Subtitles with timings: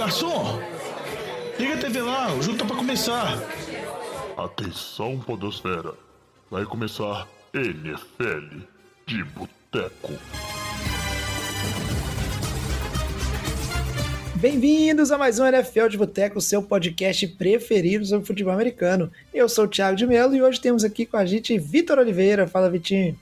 [0.00, 0.58] garçom!
[1.58, 3.38] Liga a TV lá, o jogo tá pra começar.
[4.34, 5.92] Atenção, Podosfera.
[6.50, 8.60] Vai começar NFL
[9.06, 10.14] de Boteco.
[14.36, 19.12] Bem-vindos a mais um NFL de Boteco, seu podcast preferido sobre futebol americano.
[19.34, 22.48] Eu sou o Thiago de Melo e hoje temos aqui com a gente Vitor Oliveira.
[22.48, 23.18] Fala, Vitinho.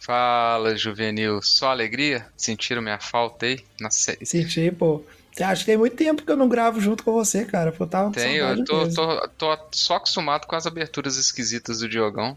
[0.00, 1.42] Fala, Juvenil.
[1.42, 2.26] Só alegria?
[2.34, 3.60] Sentiram minha falta aí?
[3.78, 4.24] Na série?
[4.24, 5.04] Senti, pô.
[5.40, 7.72] Acho que tem muito tempo que eu não gravo junto com você, cara.
[7.72, 11.80] Pô, tava com Tenho, saudade eu tô, tô, tô só acostumado com as aberturas esquisitas
[11.80, 12.36] do Diogão.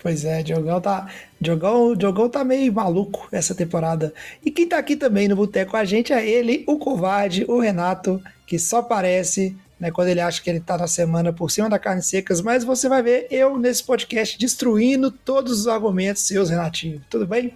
[0.00, 4.12] Pois é, Diogão tá, Diogão, Diogão tá meio maluco essa temporada.
[4.44, 7.58] E quem tá aqui também no Boteco com a gente é ele, o covarde, o
[7.58, 11.68] Renato, que só aparece né, quando ele acha que ele tá na semana por cima
[11.68, 16.50] da carne secas, mas você vai ver eu nesse podcast destruindo todos os argumentos seus,
[16.50, 17.02] Renatinho.
[17.08, 17.54] Tudo bem?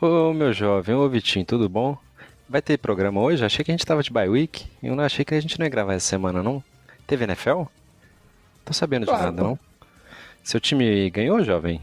[0.00, 1.96] Ô meu jovem, ô Vitinho, tudo bom?
[2.52, 3.42] Vai ter programa hoje?
[3.42, 4.66] Achei que a gente tava de bye week.
[4.82, 6.62] Eu não achei que a gente não ia gravar essa semana, não.
[7.06, 7.62] Teve NFL?
[8.62, 9.48] Tô sabendo de Claro, nada, pô.
[9.48, 9.58] não.
[10.44, 11.80] Seu time ganhou, jovem?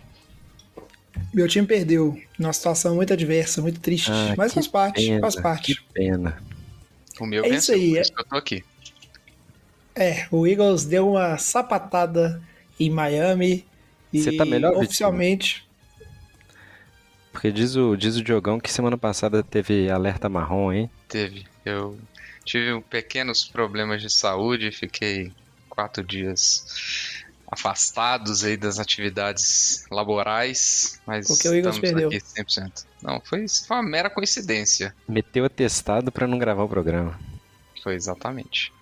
[1.33, 5.35] Meu time perdeu, numa situação muito adversa, muito triste, Ah, mas faz parte, pena, faz
[5.35, 5.73] parte.
[5.73, 6.39] Que pena.
[7.19, 8.01] O meu É venceu, isso aí, por é.
[8.01, 8.63] isso que eu tô aqui.
[9.95, 12.39] É, o Eagles deu uma sapatada
[12.79, 13.65] em Miami
[14.13, 14.85] e Você tá melhor, Vitinho?
[14.85, 15.67] oficialmente
[17.39, 20.89] Porque diz o, diz o Diogão que semana passada teve alerta marrom, hein?
[21.07, 21.45] Teve.
[21.63, 21.97] Eu
[22.43, 25.31] tive um pequenos problemas de saúde, fiquei
[25.69, 32.09] quatro dias afastados aí das atividades laborais, mas Porque o Eagles estamos perdeu.
[32.09, 32.85] aqui 100%.
[33.01, 34.93] Não, foi, foi uma mera coincidência.
[35.07, 37.17] Meteu atestado pra não gravar o programa.
[37.81, 38.73] Foi exatamente.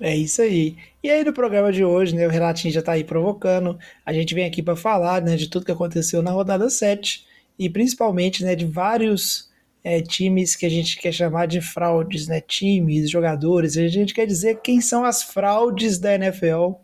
[0.00, 0.78] É isso aí.
[1.02, 3.76] E aí no programa de hoje, né, o Renatinho já tá aí provocando.
[4.06, 7.26] A gente vem aqui para falar, né, de tudo que aconteceu na rodada 7
[7.58, 9.50] e principalmente, né, de vários
[9.82, 13.76] é, times que a gente quer chamar de fraudes, né, times, jogadores.
[13.76, 16.74] A gente quer dizer quem são as fraudes da NFL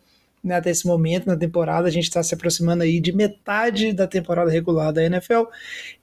[0.44, 1.88] né, até esse momento na temporada.
[1.88, 5.44] A gente está se aproximando aí de metade da temporada regular da NFL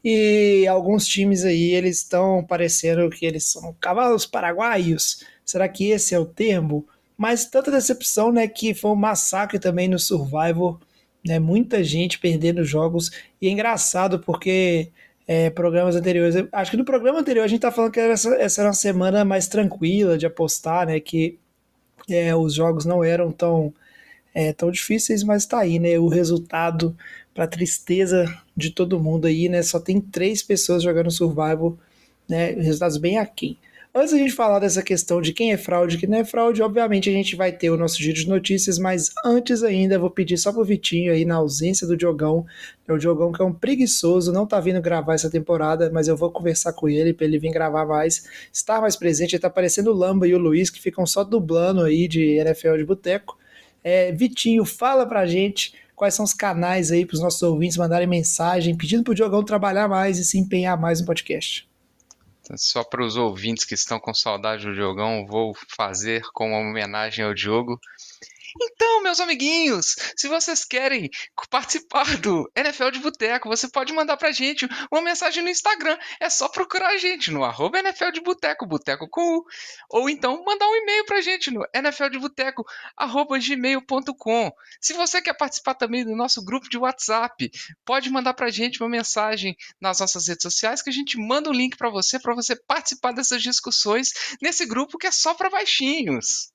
[0.04, 5.24] e alguns times aí eles estão parecendo que eles são cavalos paraguaios.
[5.46, 6.86] Será que esse é o termo?
[7.16, 10.80] Mas tanta decepção, né, que foi um massacre também no Survivor,
[11.26, 13.12] né, muita gente perdendo jogos,
[13.42, 14.90] e é engraçado porque
[15.28, 18.62] é, programas anteriores, acho que no programa anterior a gente tá falando que essa, essa
[18.62, 21.38] era uma semana mais tranquila de apostar, né, que
[22.10, 23.74] é, os jogos não eram tão,
[24.34, 26.96] é, tão difíceis, mas tá aí, né, o resultado
[27.34, 28.26] para tristeza
[28.58, 31.78] de todo mundo aí, né, só tem três pessoas jogando Survivor,
[32.28, 33.58] né, resultados bem aquém.
[33.94, 36.62] Antes da gente falar dessa questão de quem é fraude e quem não é fraude,
[36.62, 40.38] obviamente a gente vai ter o nosso giro de notícias, mas antes ainda vou pedir
[40.38, 42.46] só pro Vitinho aí, na ausência do Diogão,
[42.88, 46.16] é o Diogão que é um preguiçoso, não tá vindo gravar essa temporada, mas eu
[46.16, 49.92] vou conversar com ele pra ele vir gravar mais, estar mais presente, ele tá parecendo
[49.92, 53.38] o Lamba e o Luiz, que ficam só dublando aí de NFL de boteco.
[53.84, 58.74] É, Vitinho, fala pra gente quais são os canais aí pros nossos ouvintes mandarem mensagem,
[58.74, 61.70] pedindo pro Diogão trabalhar mais e se empenhar mais no podcast.
[62.56, 67.34] Só para os ouvintes que estão com saudade do Diogão, vou fazer como homenagem ao
[67.34, 67.80] Diogo.
[68.60, 71.10] Então, meus amiguinhos, se vocês querem
[71.50, 75.98] participar do NFL de Boteco, você pode mandar pra gente uma mensagem no Instagram.
[76.20, 79.46] É só procurar a gente no arroba NFL de Boteco, Boteco com U.
[79.90, 82.64] Ou então mandar um e-mail pra gente no nfldeboteco.
[84.82, 87.50] Se você quer participar também do nosso grupo de WhatsApp,
[87.86, 91.54] pode mandar pra gente uma mensagem nas nossas redes sociais que a gente manda o
[91.54, 94.12] link pra você, para você participar dessas discussões
[94.42, 96.51] nesse grupo que é só pra baixinhos.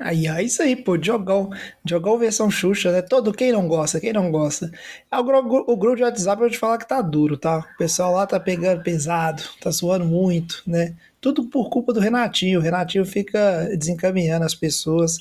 [0.00, 1.50] Aí, é isso aí, pô, Diogão,
[1.84, 3.02] Diogão versão Xuxa, né?
[3.02, 4.70] Todo quem não gosta, quem não gosta.
[5.12, 7.58] O grupo, o grupo de WhatsApp eu vou te falar que tá duro, tá?
[7.58, 10.94] O pessoal lá tá pegando pesado, tá suando muito, né?
[11.20, 12.60] Tudo por culpa do Renatinho.
[12.60, 15.18] O Renatinho fica desencaminhando as pessoas.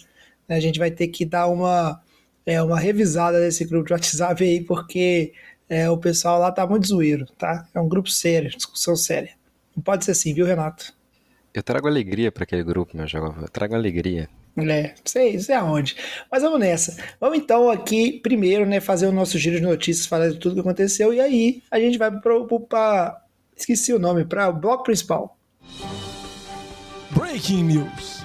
[0.47, 0.55] né?
[0.55, 2.01] A gente vai ter que dar uma,
[2.45, 5.33] é, uma revisada nesse grupo de WhatsApp aí, porque
[5.67, 7.67] é, o pessoal lá tá muito zoeiro, tá?
[7.73, 9.31] É um grupo sério, discussão séria.
[9.75, 10.93] Não pode ser assim, viu, Renato?
[11.53, 13.41] Eu trago alegria pra aquele grupo, meu jovem.
[13.41, 14.29] Eu trago alegria.
[14.67, 15.95] É, sei, sei aonde.
[16.31, 16.97] Mas vamos nessa.
[17.19, 20.61] Vamos então aqui, primeiro, né, fazer o nosso giro de notícias, falar de tudo que
[20.61, 23.21] aconteceu, e aí a gente vai pra,
[23.55, 25.37] esqueci o nome, para o bloco principal.
[27.11, 28.19] Breaking News.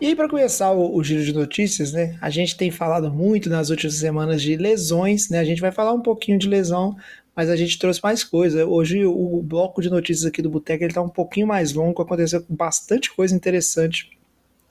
[0.00, 2.16] E aí, para começar o, o giro de notícias, né?
[2.22, 5.38] A gente tem falado muito nas últimas semanas de lesões, né?
[5.38, 6.96] A gente vai falar um pouquinho de lesão,
[7.36, 8.64] mas a gente trouxe mais coisa.
[8.66, 12.00] Hoje o, o bloco de notícias aqui do Boteco ele tá um pouquinho mais longo,
[12.00, 14.10] aconteceu bastante coisa interessante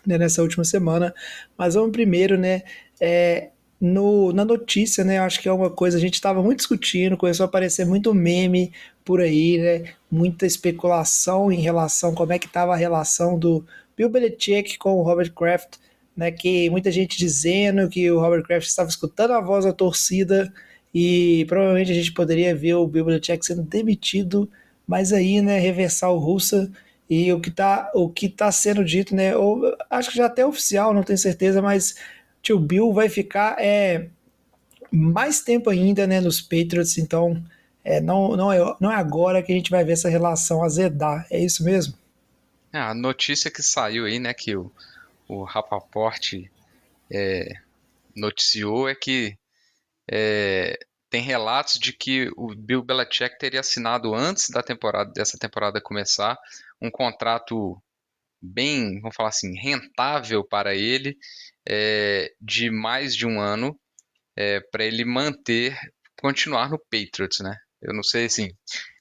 [0.05, 1.13] né, nessa última semana.
[1.57, 2.63] Mas vamos primeiro, né?
[2.99, 3.49] É,
[3.79, 5.19] no, na notícia, né?
[5.19, 8.73] Acho que é uma coisa, a gente estava muito discutindo, começou a aparecer muito meme
[9.05, 9.93] por aí, né?
[10.11, 13.65] Muita especulação em relação como é que estava a relação do
[13.95, 15.77] Bill Belichick com o Robert Kraft,
[16.15, 16.31] né?
[16.31, 20.51] Que muita gente dizendo que o Robert Kraft estava escutando a voz da torcida
[20.93, 24.49] e provavelmente a gente poderia ver o Bill Belichick sendo demitido,
[24.87, 26.71] mas aí, né, reversar o Russa
[27.09, 30.45] e o que tá, o que tá sendo dito, né, ou, acho que já até
[30.45, 31.95] oficial, não tenho certeza, mas
[32.41, 34.09] tio Bill vai ficar é,
[34.91, 37.43] mais tempo ainda, né, nos Patriots, então
[37.83, 41.25] é, não, não, é, não é agora que a gente vai ver essa relação azedar,
[41.31, 41.95] é isso mesmo?
[42.71, 44.71] É, a notícia que saiu aí, né, que o,
[45.27, 46.33] o Rapaport
[47.11, 47.53] é,
[48.15, 49.35] noticiou é que
[50.11, 50.77] é,
[51.09, 56.37] tem relatos de que o Bill Belichick teria assinado antes da temporada dessa temporada começar
[56.81, 57.81] um contrato
[58.41, 61.17] bem, vamos falar assim, rentável para ele
[61.67, 63.77] é, de mais de um ano
[64.35, 65.77] é, para ele manter,
[66.21, 67.55] continuar no Patriots, né?
[67.81, 68.49] Eu não sei assim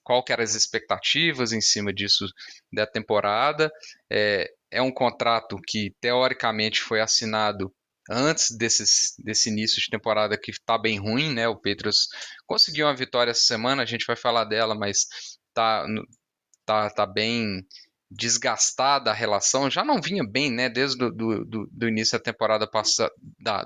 [0.08, 2.24] qual que eram as expectativas em cima disso
[2.72, 3.70] da temporada.
[4.10, 7.70] É, é um contrato que teoricamente foi assinado
[8.10, 11.46] antes desses, desse início de temporada que está bem ruim, né?
[11.46, 12.08] O Petros
[12.46, 15.06] conseguiu uma vitória essa semana, a gente vai falar dela, mas
[15.52, 15.86] tá,
[16.68, 17.64] tá, tá bem
[18.10, 22.66] desgastada a relação, já não vinha bem, né, desde do, do, do início da temporada
[22.66, 23.10] passada,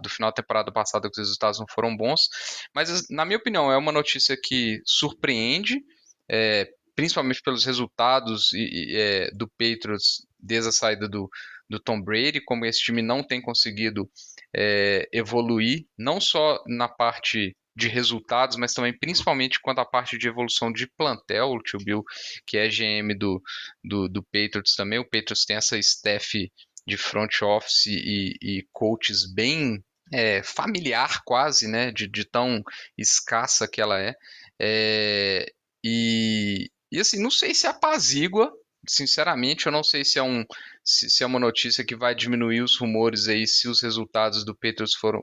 [0.00, 2.28] do final da temporada passada que os resultados não foram bons,
[2.74, 5.80] mas na minha opinião é uma notícia que surpreende,
[6.28, 11.28] é, principalmente pelos resultados e, e, é, do Patriots desde a saída do,
[11.68, 14.08] do Tom Brady, como esse time não tem conseguido
[14.54, 20.28] é, evoluir, não só na parte de resultados, mas também principalmente quanto à parte de
[20.28, 22.04] evolução de plantel, o tio Bill,
[22.46, 23.42] que é GM do,
[23.82, 26.50] do, do Patriots também, o Patriots tem essa staff
[26.86, 29.82] de front office e, e coaches bem
[30.12, 32.62] é, familiar quase, né, de, de, tão
[32.98, 34.14] escassa que ela é,
[34.60, 35.46] é
[35.82, 38.52] e, e assim, não sei se apazigua,
[38.86, 40.44] sinceramente, eu não sei se é um
[40.84, 44.54] se, se, é uma notícia que vai diminuir os rumores aí se os resultados do
[44.54, 45.22] Patriots foram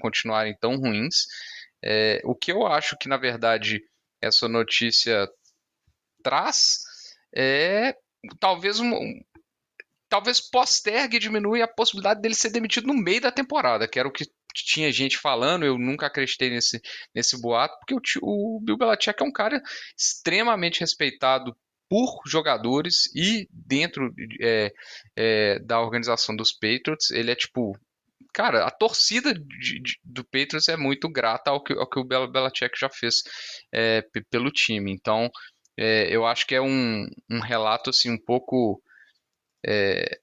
[0.00, 1.26] continuarem tão ruins.
[1.84, 3.82] É, o que eu acho que na verdade
[4.22, 5.28] essa notícia
[6.22, 6.78] traz
[7.36, 7.94] é
[8.40, 9.20] talvez um,
[10.08, 14.08] talvez postergue e diminui a possibilidade dele ser demitido no meio da temporada, que era
[14.08, 16.80] o que tinha gente falando, eu nunca acreditei nesse,
[17.14, 19.60] nesse boato, porque o, o Bill Belichick é um cara
[19.98, 21.54] extremamente respeitado
[21.88, 24.72] por jogadores e dentro é,
[25.16, 27.76] é, da organização dos Patriots, ele é tipo.
[28.34, 32.04] Cara, a torcida de, de, do Patriots é muito grata ao que, ao que o
[32.04, 33.22] Belichick já fez
[33.72, 34.92] é, pelo time.
[34.92, 35.30] Então,
[35.76, 38.82] é, eu acho que é um, um relato assim um pouco.
[39.64, 40.18] É,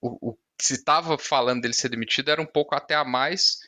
[0.00, 3.58] o, o, se estava falando dele ser demitido era um pouco até a mais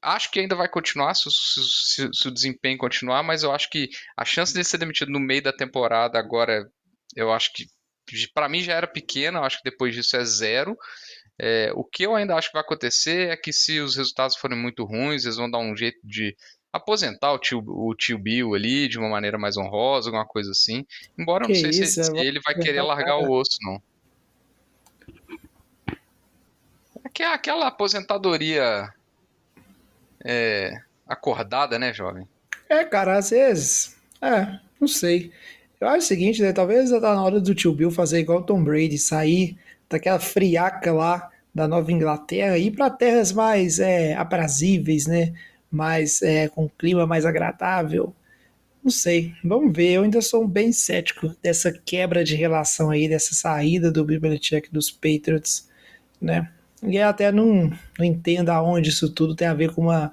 [0.00, 3.88] acho que ainda vai continuar se, se, se, o desempenho continuar, mas eu acho que
[4.16, 6.64] a chance dele ser demitido no meio da temporada agora
[7.16, 7.66] eu acho que
[8.32, 10.76] para mim já era pequena, acho que depois disso é zero.
[11.38, 14.58] É, o que eu ainda acho que vai acontecer é que se os resultados forem
[14.58, 16.36] muito ruins, eles vão dar um jeito de
[16.72, 20.84] aposentar o tio, o tio Bill ali de uma maneira mais honrosa, alguma coisa assim.
[21.18, 23.82] Embora eu não sei isso, se, ele vai querer largar o osso, não.
[27.16, 28.92] É aquela aposentadoria
[30.24, 30.72] é,
[31.06, 32.26] acordada, né, jovem?
[32.68, 33.96] É, cara, às vezes.
[34.20, 35.32] É, não sei.
[35.80, 36.52] Eu acho o seguinte, né?
[36.52, 39.56] Talvez tá na hora do tio Bill fazer igual o Tom Brady, sair
[39.94, 45.32] daquela friaca lá da Nova Inglaterra e para terras mais é, aprazíveis, né?
[45.70, 48.14] Mais é, com clima mais agradável.
[48.82, 49.92] Não sei, vamos ver.
[49.92, 54.90] Eu ainda sou bem cético dessa quebra de relação aí, dessa saída do Belichick dos
[54.90, 55.68] Patriots,
[56.20, 56.50] né?
[56.82, 60.12] E até não, não entendo aonde isso tudo tem a ver com uma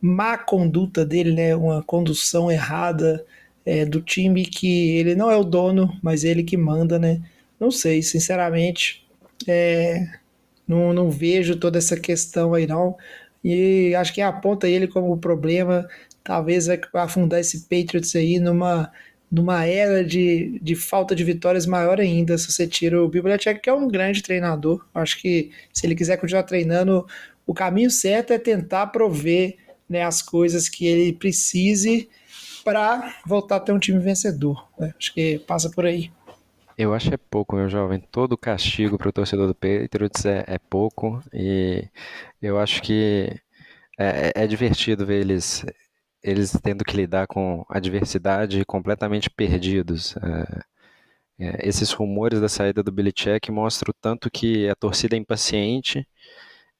[0.00, 1.54] má conduta dele, né?
[1.54, 3.24] Uma condução errada
[3.64, 7.20] é, do time que ele não é o dono, mas ele que manda, né?
[7.60, 8.99] Não sei, sinceramente,
[9.46, 10.06] é,
[10.66, 12.96] não, não vejo toda essa questão aí não.
[13.42, 15.88] E acho que aponta ele como problema,
[16.22, 18.92] talvez vai afundar esse Patriots aí numa,
[19.30, 23.70] numa era de, de falta de vitórias maior ainda, se você tira o Belichick, que
[23.70, 24.84] é um grande treinador.
[24.94, 27.06] Acho que se ele quiser continuar treinando,
[27.46, 29.56] o caminho certo é tentar prover
[29.88, 32.08] né, as coisas que ele precise
[32.62, 34.68] para voltar a ter um time vencedor.
[34.78, 34.94] Né?
[34.98, 36.10] Acho que passa por aí.
[36.80, 38.00] Eu acho é pouco, meu jovem.
[38.00, 41.86] Todo castigo para o torcedor do Patriots é, é, pouco e
[42.40, 43.38] eu acho que
[43.98, 45.62] é, é, é divertido ver eles
[46.22, 50.16] eles tendo que lidar com adversidade completamente perdidos.
[51.38, 56.06] É, é, esses rumores da saída do Belichick mostram tanto que a torcida é impaciente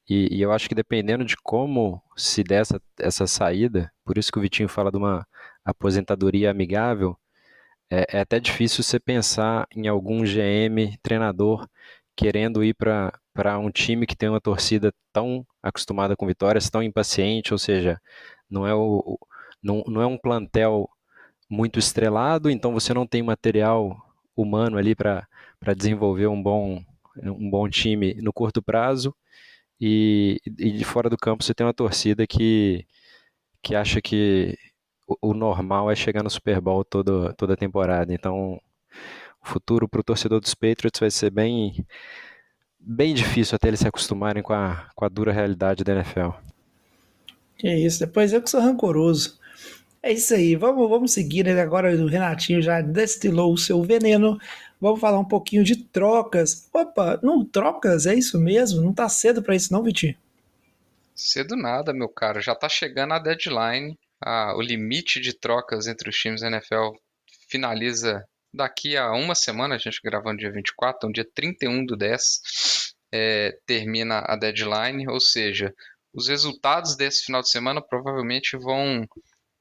[0.09, 4.31] e, e, eu acho que dependendo de como se der essa, essa saída, por isso
[4.31, 5.27] que o Vitinho fala de uma
[5.63, 7.17] aposentadoria amigável,
[7.91, 11.67] é, é até difícil você pensar em algum GM, treinador,
[12.15, 17.53] querendo ir para um time que tem uma torcida tão acostumada com vitórias, tão impaciente,
[17.53, 18.01] ou seja,
[18.49, 19.19] não é, o,
[19.61, 20.89] não, não é um plantel
[21.49, 23.97] muito estrelado, então você não tem material
[24.35, 25.27] humano ali para
[25.77, 26.83] desenvolver um bom,
[27.23, 29.13] um bom time no curto prazo.
[29.79, 32.85] E, e de fora do campo você tem uma torcida que,
[33.63, 34.57] que acha que
[35.21, 38.13] o, normal é chegar no Super Bowl todo, toda a temporada.
[38.13, 38.59] Então,
[39.43, 41.85] o futuro para o torcedor dos Patriots vai ser bem,
[42.79, 46.29] bem difícil até eles se acostumarem com a, com a dura realidade da NFL.
[47.57, 49.39] Que isso, depois eu que sou rancoroso.
[50.03, 51.45] É isso aí, vamos, vamos seguir.
[51.45, 51.61] Né?
[51.61, 54.39] Agora o Renatinho já destilou o seu veneno.
[54.79, 56.67] Vamos falar um pouquinho de trocas.
[56.73, 58.07] Opa, não trocas?
[58.07, 58.81] É isso mesmo?
[58.81, 60.15] Não tá cedo para isso, não, Vitinho?
[61.13, 62.41] Cedo nada, meu caro.
[62.41, 63.95] Já tá chegando a deadline.
[64.21, 66.91] Ah, o limite de trocas entre os times da NFL
[67.49, 68.23] finaliza
[68.53, 69.75] daqui a uma semana.
[69.75, 72.41] A gente gravando dia 24, então dia 31 do 10
[73.11, 75.07] é, termina a deadline.
[75.07, 75.73] Ou seja,
[76.13, 79.07] os resultados desse final de semana provavelmente vão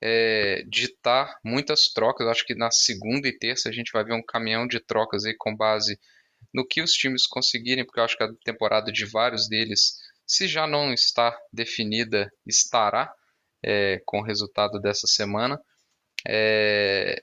[0.02, 2.26] é, ditar muitas trocas.
[2.26, 5.34] Acho que na segunda e terça a gente vai ver um caminhão de trocas aí
[5.36, 5.98] com base
[6.52, 9.94] no que os times conseguirem, porque eu acho que a temporada de vários deles,
[10.26, 13.12] se já não está definida, estará
[13.62, 15.60] é, com o resultado dessa semana.
[16.26, 17.22] É,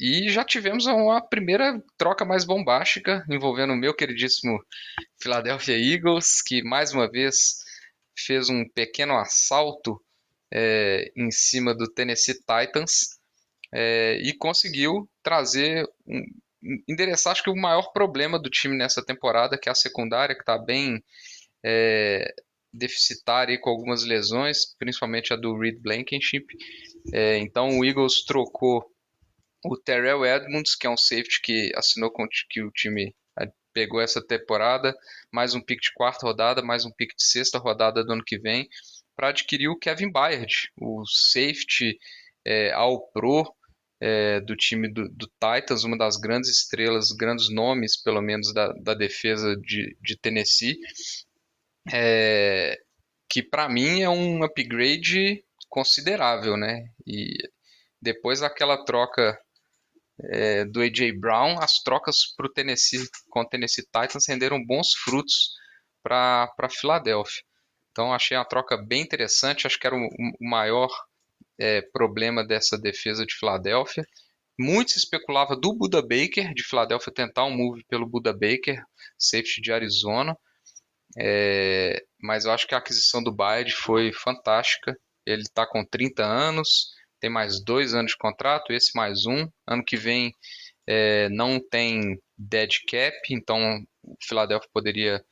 [0.00, 4.58] e já tivemos uma primeira troca mais bombástica envolvendo o meu queridíssimo
[5.20, 7.56] Philadelphia Eagles, que mais uma vez
[8.16, 10.00] fez um pequeno assalto
[10.52, 13.18] é, em cima do Tennessee Titans
[13.72, 16.22] é, e conseguiu trazer, um,
[16.88, 20.42] endereçar acho que o maior problema do time nessa temporada, que é a secundária, que
[20.42, 21.02] está bem
[21.64, 22.32] é,
[22.72, 26.46] deficitária com algumas lesões, principalmente a do Reed Blankenship.
[27.12, 28.84] É, então o Eagles trocou
[29.64, 33.14] o Terrell Edmonds, que é um safety que assinou com que o time
[33.78, 34.92] pegou essa temporada,
[35.32, 38.36] mais um pick de quarta rodada, mais um pick de sexta rodada do ano que
[38.36, 38.68] vem,
[39.14, 41.96] para adquirir o Kevin Byard, o safety
[42.44, 43.44] é, ao pro
[44.00, 48.72] é, do time do, do, Titans, uma das grandes estrelas, grandes nomes, pelo menos, da,
[48.82, 50.76] da defesa de, de Tennessee,
[51.92, 52.76] é,
[53.28, 56.88] que para mim é um upgrade considerável, né?
[57.06, 57.36] E
[58.00, 59.38] depois daquela troca
[60.30, 64.92] é, do AJ Brown, as trocas para o Tennessee com o Tennessee Titans renderam bons
[65.04, 65.50] frutos
[66.02, 67.42] para Filadélfia.
[67.90, 70.88] Então achei a troca bem interessante, acho que era o, o maior
[71.58, 74.04] é, problema dessa defesa de Filadélfia.
[74.58, 78.82] Muito se especulava do Buda Baker, de Filadélfia tentar um move pelo Buda Baker,
[79.16, 80.36] safety de Arizona.
[81.16, 84.98] É, mas eu acho que a aquisição do Bayard foi fantástica.
[85.24, 89.48] Ele está com 30 anos, tem mais dois anos de contrato, esse mais um.
[89.66, 90.34] Ano que vem
[90.86, 95.24] é, não tem dead cap, então o Philadelphia poderia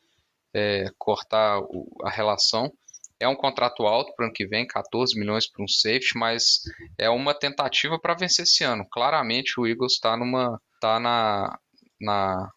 [0.55, 2.73] é, cortar o, a relação.
[3.19, 6.61] É um contrato alto para o ano que vem, 14 milhões para um safety, mas
[6.99, 8.87] é uma tentativa para vencer esse ano.
[8.91, 11.59] Claramente o Eagles está numa tá na,
[11.99, 12.51] na,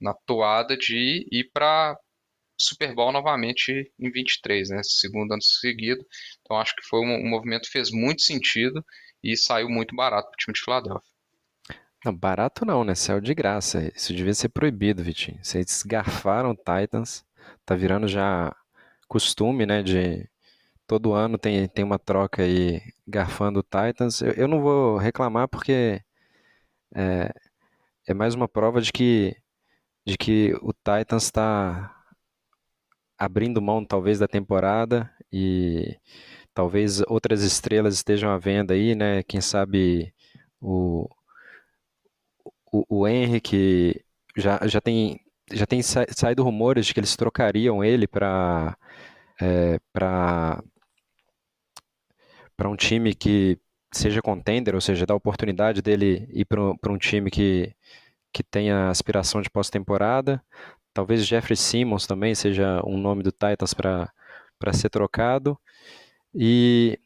[0.00, 1.98] na toada de ir para
[2.62, 4.80] Super Bowl novamente em 23, né?
[4.82, 6.04] Segundo ano seguido.
[6.40, 8.84] Então acho que foi um, um movimento que fez muito sentido
[9.22, 11.10] e saiu muito barato para o time de Filadélfia.
[12.04, 12.94] Não, barato não, né?
[12.94, 13.90] Saiu de graça.
[13.94, 15.38] Isso devia ser proibido, Vitinho.
[15.42, 17.24] Vocês garfaram Titans
[17.64, 18.54] tá virando já
[19.08, 20.28] costume, né, de
[20.86, 24.20] todo ano tem, tem uma troca aí garfando o Titans.
[24.20, 26.02] Eu, eu não vou reclamar porque
[26.94, 27.32] é,
[28.08, 29.36] é mais uma prova de que,
[30.06, 31.99] de que o Titans está
[33.20, 35.96] abrindo mão talvez da temporada e
[36.54, 39.22] talvez outras estrelas estejam à venda aí, né?
[39.24, 40.14] Quem sabe
[40.60, 41.08] o,
[42.72, 44.04] o, o Henry que
[44.36, 45.20] já, já tem
[45.52, 48.76] já tem sa saído rumores de que eles trocariam ele para
[49.40, 50.62] é, para
[52.56, 53.58] para um time que
[53.92, 57.74] seja contender, ou seja, dá a oportunidade dele ir para um time que,
[58.32, 60.42] que tenha aspiração de pós-temporada.
[60.92, 65.58] Talvez Jeffrey Simmons também seja um nome do Titans para ser trocado.
[66.34, 66.98] E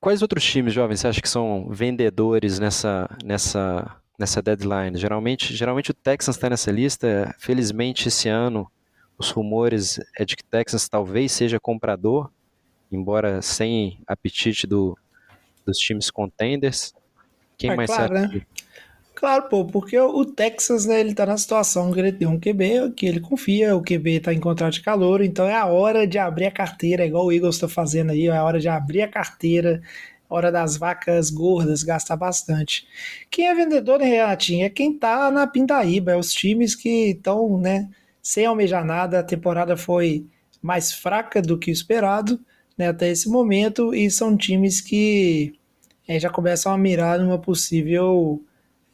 [0.00, 4.96] quais outros times, jovens, você acha que são vendedores nessa, nessa nessa deadline.
[4.96, 7.34] Geralmente, geralmente o Texans está nessa lista.
[7.38, 8.70] Felizmente, esse ano,
[9.18, 12.30] os rumores é de que o Texans talvez seja comprador,
[12.90, 14.96] embora sem apetite do,
[15.64, 16.94] dos times contenders.
[17.58, 18.42] Quem é, mais claro, né?
[19.16, 22.92] Claro, pô, porque o Texas, né, ele tá na situação que ele tem um QB,
[22.94, 26.18] que ele confia, o QB tá em contrato de calor, então é a hora de
[26.18, 29.08] abrir a carteira, igual o Eagles tá fazendo aí, é a hora de abrir a
[29.08, 29.80] carteira,
[30.28, 32.86] hora das vacas gordas, gastar bastante.
[33.30, 34.66] Quem é vendedor, né, Renatinho?
[34.66, 37.88] É quem tá na pindaíba, é os times que estão, né,
[38.22, 39.20] sem almejar nada.
[39.20, 40.26] A temporada foi
[40.60, 42.38] mais fraca do que o esperado,
[42.76, 45.54] né, até esse momento, e são times que
[46.06, 48.44] é, já começam a mirar numa possível,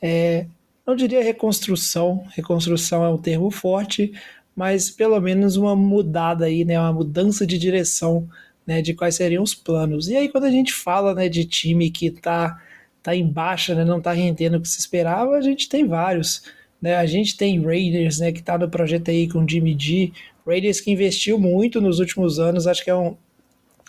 [0.02, 0.46] é,
[0.84, 4.12] não diria reconstrução, reconstrução é um termo forte,
[4.54, 8.28] mas pelo menos uma mudada aí, né, uma mudança de direção
[8.66, 10.08] né, de quais seriam os planos.
[10.08, 12.60] E aí quando a gente fala né, de time que está
[13.02, 16.42] tá em baixa, né, não está rendendo o que se esperava, a gente tem vários.
[16.80, 16.96] Né?
[16.96, 20.12] A gente tem Raiders, né, que está no projeto aí com Jimmy G,
[20.44, 23.16] Raiders que investiu muito nos últimos anos, acho que é um,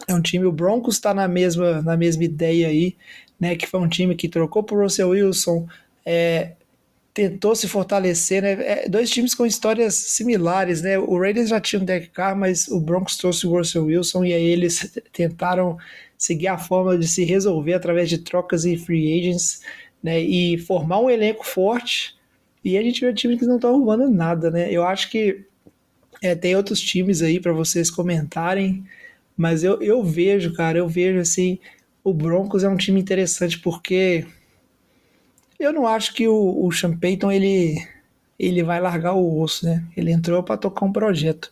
[0.07, 2.95] é um time, o Broncos está na mesma, na mesma ideia aí,
[3.39, 5.67] né, que foi um time que trocou por Russell Wilson,
[6.05, 6.53] é,
[7.13, 8.51] tentou se fortalecer, né?
[8.59, 10.97] É, dois times com histórias similares, né?
[10.97, 14.33] O Raiders já tinha um Derek Carr, mas o Broncos trouxe o Russell Wilson e
[14.33, 15.77] aí eles tentaram
[16.17, 19.61] seguir a forma de se resolver através de trocas e free agents,
[20.01, 20.19] né?
[20.19, 22.15] E formar um elenco forte.
[22.63, 24.71] E a gente vê times que não estão arrumando nada, né?
[24.71, 25.45] Eu acho que
[26.21, 28.83] é, tem outros times aí para vocês comentarem,
[29.35, 31.59] mas eu, eu vejo, cara, eu vejo assim,
[32.03, 34.25] o Broncos é um time interessante porque
[35.63, 37.75] eu não acho que o, o Sean Payton ele,
[38.37, 39.83] ele vai largar o osso, né?
[39.95, 41.51] Ele entrou para tocar um projeto.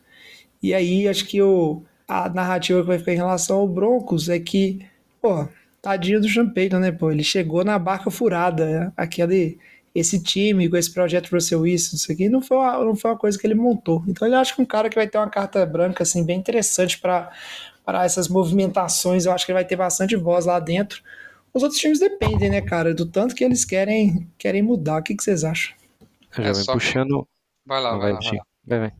[0.61, 4.39] E aí acho que o, a narrativa que vai ficar em relação ao Broncos é
[4.39, 4.85] que,
[5.21, 5.47] pô,
[5.81, 6.91] tadinho do Sean Payton, né?
[6.91, 8.93] Pô, ele chegou na barca furada, né?
[8.95, 9.57] aquele
[9.93, 13.17] esse time com esse projeto Russell Wilson, isso aqui não foi, uma, não foi uma
[13.17, 14.03] coisa que ele montou.
[14.07, 16.97] Então ele acha que um cara que vai ter uma carta branca assim bem interessante
[16.97, 17.29] para
[18.03, 21.01] essas movimentações, eu acho que ele vai ter bastante voz lá dentro.
[21.53, 24.99] Os outros times dependem, né, cara, do tanto que eles querem, querem mudar.
[24.99, 25.75] O que, que vocês acham?
[26.31, 27.27] Já é, vem puxando.
[27.65, 28.93] Vai lá, vai, vai, lá, vai, vai, vai.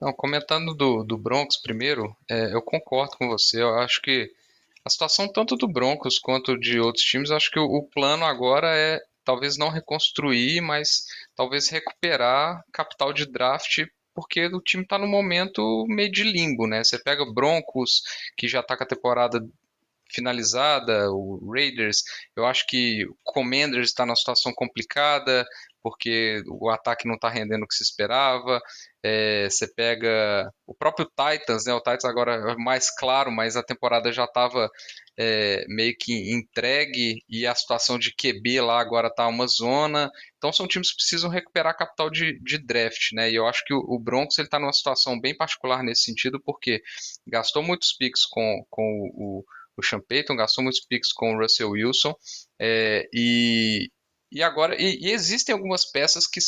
[0.00, 3.60] Não, comentando do, do Broncos primeiro, é, eu concordo com você.
[3.60, 4.30] Eu acho que
[4.84, 8.68] a situação tanto do Broncos quanto de outros times, acho que o, o plano agora
[8.76, 11.04] é talvez não reconstruir, mas
[11.36, 16.82] talvez recuperar capital de draft porque o time está no momento meio de limbo, né?
[16.82, 18.02] Você pega Broncos,
[18.36, 19.38] que já está com a temporada
[20.10, 22.02] finalizada, o Raiders,
[22.36, 25.46] eu acho que o Commanders está numa situação complicada,
[25.82, 28.60] porque o ataque não está rendendo o que se esperava.
[29.02, 31.72] É, você pega o próprio Titans, né?
[31.72, 34.68] O Titans agora é mais claro, mas a temporada já estava
[35.16, 40.10] é, meio que entregue e a situação de QB lá agora está uma zona.
[40.36, 43.30] Então são times que precisam recuperar capital de, de draft, né?
[43.30, 46.40] E eu acho que o, o Broncos ele está numa situação bem particular nesse sentido,
[46.44, 46.82] porque
[47.26, 48.82] gastou muitos picks com, com
[49.14, 49.44] o, o
[49.84, 52.14] Sean Payton, gastou muitos picks com o Russell Wilson,
[52.60, 53.90] é, e,
[54.32, 56.40] e agora e, e, existem algumas peças que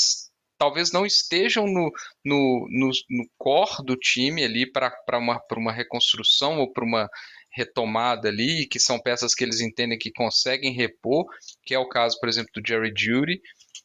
[0.59, 1.91] talvez não estejam no,
[2.25, 7.09] no, no, no core do time ali para uma, uma reconstrução ou para uma
[7.53, 11.25] retomada ali, que são peças que eles entendem que conseguem repor,
[11.65, 13.41] que é o caso, por exemplo, do Jerry Judy,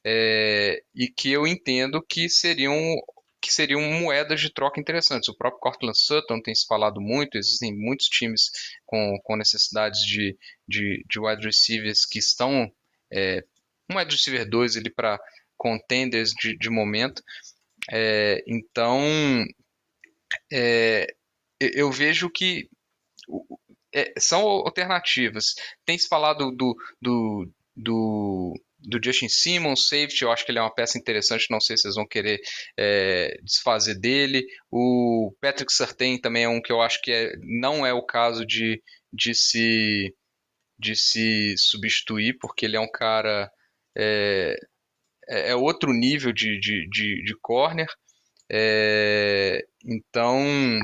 [0.06, 2.78] é, e que eu entendo que seriam
[3.46, 5.30] que seriam moedas de troca interessantes.
[5.30, 8.50] O próprio Cortland Sutton tem se falado muito, existem muitos times
[8.86, 12.72] com, com necessidades de, de, de wide receivers que estão
[13.12, 13.44] é,
[13.90, 15.20] um wide receiver 2 ali para
[15.58, 17.22] contenders de, de momento.
[17.92, 19.02] É, então,
[20.52, 21.08] é,
[21.60, 22.68] eu vejo que
[23.94, 25.54] é, são alternativas.
[25.86, 28.54] Tem se falado do, do, do
[28.88, 31.84] do Justin Simmons, safety, eu acho que ele é uma peça interessante, não sei se
[31.84, 32.40] vocês vão querer
[32.78, 34.46] é, desfazer dele.
[34.72, 38.46] O Patrick Surtain também é um que eu acho que é, não é o caso
[38.46, 40.14] de, de, se,
[40.78, 43.50] de se substituir, porque ele é um cara.
[43.98, 44.56] É,
[45.30, 47.88] é, é outro nível de, de, de, de corner.
[48.52, 50.80] É, então,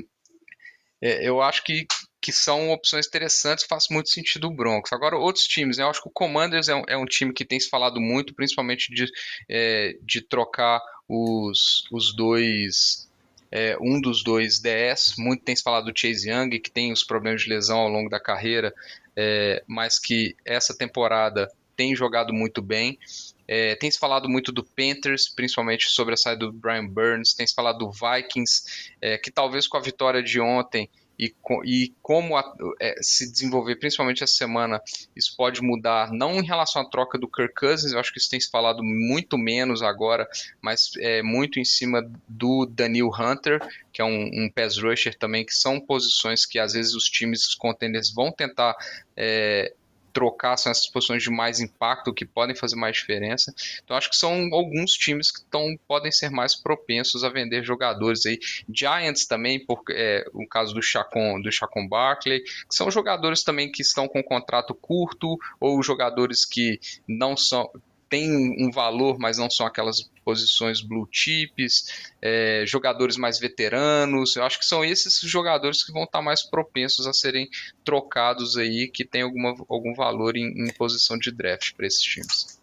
[1.01, 1.85] é, eu acho que
[2.21, 4.93] que são opções interessantes, faz muito sentido o Broncos.
[4.93, 5.83] Agora, outros times, né?
[5.83, 8.35] eu acho que o Commanders é um, é um time que tem se falado muito,
[8.35, 9.07] principalmente de,
[9.49, 10.79] é, de trocar
[11.09, 13.09] os, os dois.
[13.53, 17.03] É, um dos dois DS, muito tem se falado do Chase Young, que tem os
[17.03, 18.73] problemas de lesão ao longo da carreira,
[19.13, 22.97] é, mas que essa temporada tem jogado muito bem.
[23.45, 27.45] É, tem se falado muito do Panthers, principalmente sobre a saída do Brian Burns, tem
[27.45, 30.89] se falado do Vikings, é, que talvez com a vitória de ontem
[31.21, 34.81] e, e como a, é, se desenvolver, principalmente essa semana,
[35.15, 38.29] isso pode mudar, não em relação à troca do Kirk Cousins, eu acho que isso
[38.29, 40.27] tem se falado muito menos agora,
[40.59, 43.61] mas é, muito em cima do Daniel Hunter,
[43.93, 47.53] que é um, um pass rusher também, que são posições que às vezes os times
[47.53, 48.75] contenders vão tentar
[49.15, 49.71] é,
[50.11, 53.53] trocar são essas posições de mais impacto que podem fazer mais diferença.
[53.83, 58.25] Então acho que são alguns times que tão, podem ser mais propensos a vender jogadores
[58.25, 58.39] aí.
[58.69, 63.71] Giants também, por é, o caso do Chacon, do Chacon Barkley, que são jogadores também
[63.71, 67.69] que estão com contrato curto ou jogadores que não são
[68.11, 74.35] têm um valor, mas não são aquelas posições blue chips, é, jogadores mais veteranos.
[74.35, 77.49] Eu acho que são esses jogadores que vão estar mais propensos a serem
[77.85, 82.59] trocados aí, que tem algum valor em, em posição de draft para esses times.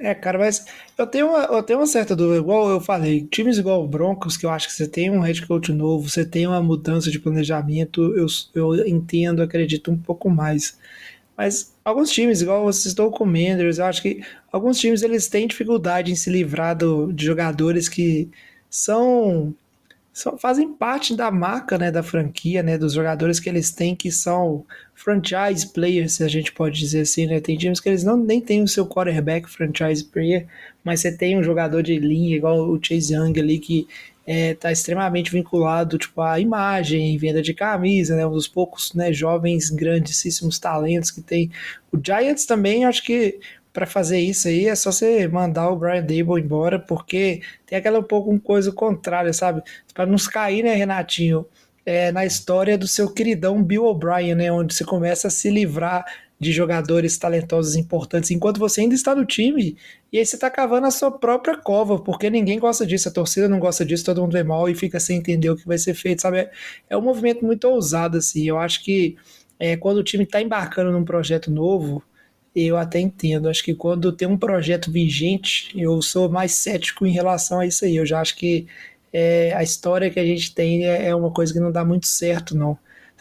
[0.00, 0.64] É, cara, mas
[0.96, 4.36] eu tenho, uma, eu tenho uma certa dúvida, igual eu falei, times igual o Broncos,
[4.36, 7.18] que eu acho que você tem um head coach novo, você tem uma mudança de
[7.18, 10.78] planejamento, eu, eu entendo, acredito um pouco mais.
[11.38, 15.46] Mas alguns times, igual você citou o Commanders, eu acho que alguns times eles têm
[15.46, 18.28] dificuldade em se livrar do, de jogadores que
[18.68, 19.54] são,
[20.12, 24.10] são fazem parte da marca, né, da franquia, né, dos jogadores que eles têm que
[24.10, 27.40] são franchise players, se a gente pode dizer assim, né?
[27.40, 30.44] Tem times que eles não nem têm o seu quarterback franchise player,
[30.82, 33.86] mas você tem um jogador de linha igual o Chase Young ali que
[34.30, 39.10] é, tá extremamente vinculado tipo, à imagem, venda de camisa, né, um dos poucos né,
[39.10, 41.50] jovens grandíssimos talentos que tem.
[41.90, 43.40] O Giants também, acho que
[43.72, 48.00] para fazer isso aí é só você mandar o Brian Dable embora, porque tem aquela
[48.00, 49.62] um pouco coisa contrária, sabe?
[49.94, 51.46] Para nos cair, né, Renatinho,
[51.86, 56.04] é, na história do seu queridão Bill O'Brien, né, onde você começa a se livrar
[56.40, 59.76] de jogadores talentosos importantes enquanto você ainda está no time.
[60.12, 63.48] E aí você está cavando a sua própria cova, porque ninguém gosta disso, a torcida
[63.48, 65.94] não gosta disso, todo mundo vê mal e fica sem entender o que vai ser
[65.94, 66.48] feito, sabe?
[66.88, 68.44] É um movimento muito ousado, assim.
[68.48, 69.16] Eu acho que
[69.58, 72.02] é, quando o time está embarcando num projeto novo,
[72.54, 73.48] eu até entendo.
[73.48, 77.84] Acho que quando tem um projeto vigente, eu sou mais cético em relação a isso
[77.84, 77.96] aí.
[77.96, 78.66] Eu já acho que
[79.12, 82.06] é, a história que a gente tem é, é uma coisa que não dá muito
[82.06, 82.78] certo, não.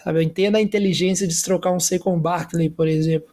[0.07, 0.19] Sabe?
[0.19, 3.27] Eu entendo a inteligência de se trocar um Saquon Barkley, por exemplo,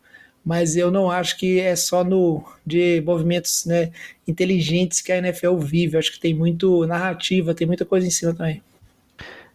[0.44, 3.92] mas eu não acho que é só no de movimentos né,
[4.26, 5.94] inteligentes que a NFL vive.
[5.94, 8.60] Eu acho que tem muito narrativa, tem muita coisa em cima também.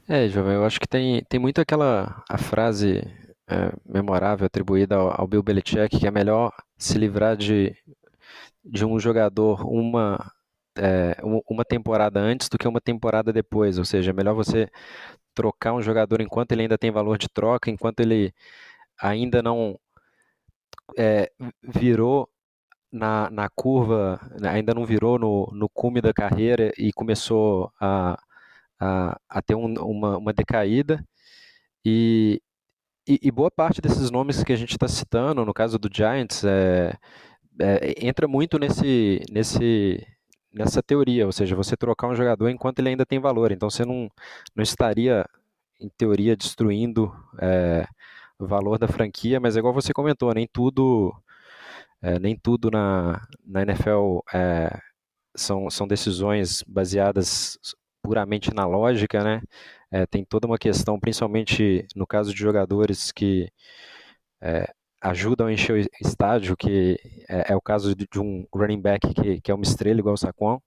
[0.07, 3.03] É, Jovem, eu acho que tem, tem muito aquela a frase
[3.49, 7.75] é, memorável atribuída ao, ao, Bill Belichick, que é melhor se livrar de,
[8.63, 10.31] de um jogador uma,
[10.77, 13.77] é, uma temporada antes do que uma temporada depois.
[13.77, 14.69] Ou seja, é melhor você
[15.33, 18.33] trocar um jogador enquanto ele ainda tem valor de troca, enquanto ele
[19.01, 19.79] ainda não
[20.97, 21.31] é,
[21.63, 22.29] virou
[22.91, 28.19] na, na curva, né, ainda não virou no, no cume da carreira e começou a,
[28.79, 31.03] a, a ter um, uma, uma decaída.
[31.85, 32.41] E,
[33.07, 36.43] e, e, boa parte desses nomes que a gente está citando, no caso do Giants,
[36.43, 36.97] é,
[37.59, 40.05] é, entra muito nesse, nesse,
[40.53, 43.51] nessa teoria, ou seja, você trocar um jogador enquanto ele ainda tem valor.
[43.51, 44.09] Então você não,
[44.55, 45.25] não estaria,
[45.79, 47.87] em teoria, destruindo é,
[48.39, 51.13] o valor da franquia, mas é igual você comentou, nem tudo,
[52.01, 54.79] é, nem tudo na, na NFL é,
[55.35, 57.57] são, são decisões baseadas
[58.03, 59.41] puramente na lógica, né?
[60.11, 63.51] Tem toda uma questão, principalmente no caso de jogadores que
[65.01, 69.13] ajudam a encher o estádio, que é, é o caso de, de, um running back
[69.13, 70.61] que, que é uma estrela igual o Saquon.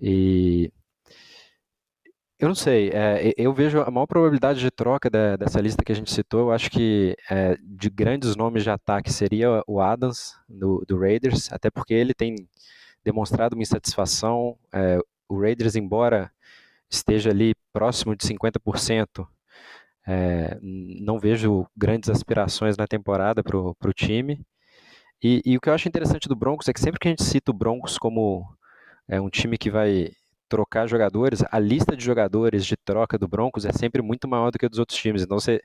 [0.00, 0.70] E
[2.38, 5.92] eu não sei, é, eu vejo a maior probabilidade de troca da, dessa lista que
[5.92, 6.40] a gente citou.
[6.40, 11.52] Eu acho que é, de grandes nomes de ataque seria o Adams, do, do, Raiders,
[11.52, 12.34] até porque ele tem
[13.04, 14.58] demonstrado uma insatisfação.
[14.72, 16.30] É, o Raiders, embora
[16.90, 19.26] esteja ali próximo de 50%,
[20.06, 24.40] é, não vejo grandes aspirações na temporada para o time.
[25.22, 27.24] E, e, o que eu acho interessante do Broncos é que sempre que a gente
[27.24, 28.46] cita o Broncos como
[29.08, 30.10] é, um time que vai
[30.48, 34.58] trocar jogadores, a lista de jogadores de troca do Broncos é sempre muito maior do
[34.58, 35.22] que a dos outros times.
[35.22, 35.60] Então você,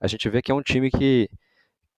[0.00, 1.30] a gente vê que é um time que,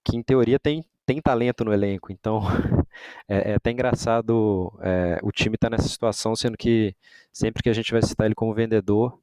[0.05, 2.13] que em teoria tem, tem talento no elenco.
[2.13, 2.43] Então
[3.29, 6.95] é, é até engraçado é, o time estar tá nessa situação, sendo que
[7.33, 9.19] sempre que a gente vai citar ele como vendedor,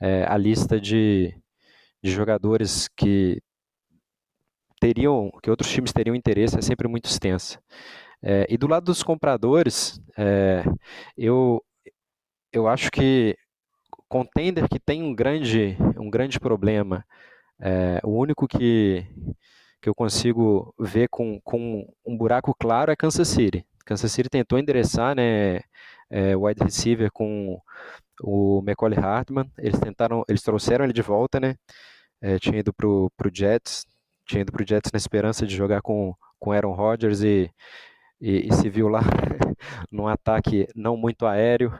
[0.00, 1.34] é, a lista de,
[2.04, 3.40] de jogadores que
[4.78, 7.58] teriam, que outros times teriam interesse é sempre muito extensa.
[8.22, 10.64] É, e do lado dos compradores, é,
[11.16, 11.64] eu,
[12.52, 13.34] eu acho que
[14.06, 17.06] contender que tem um grande, um grande problema,
[17.58, 19.06] é, o único que,
[19.80, 23.64] que eu consigo ver com, com um buraco claro é Kansas City.
[23.86, 25.60] Kansas City tentou endereçar né,
[26.10, 27.58] é, wide receiver com
[28.22, 31.56] o Macaulay Hartman, eles tentaram, eles trouxeram ele de volta, né?
[32.24, 33.84] É, tinha ido para o Jets,
[34.26, 37.50] tinha ido para o Jets na esperança de jogar com, com Aaron Rodgers e,
[38.18, 39.00] e, e se viu lá
[39.92, 41.78] num ataque não muito aéreo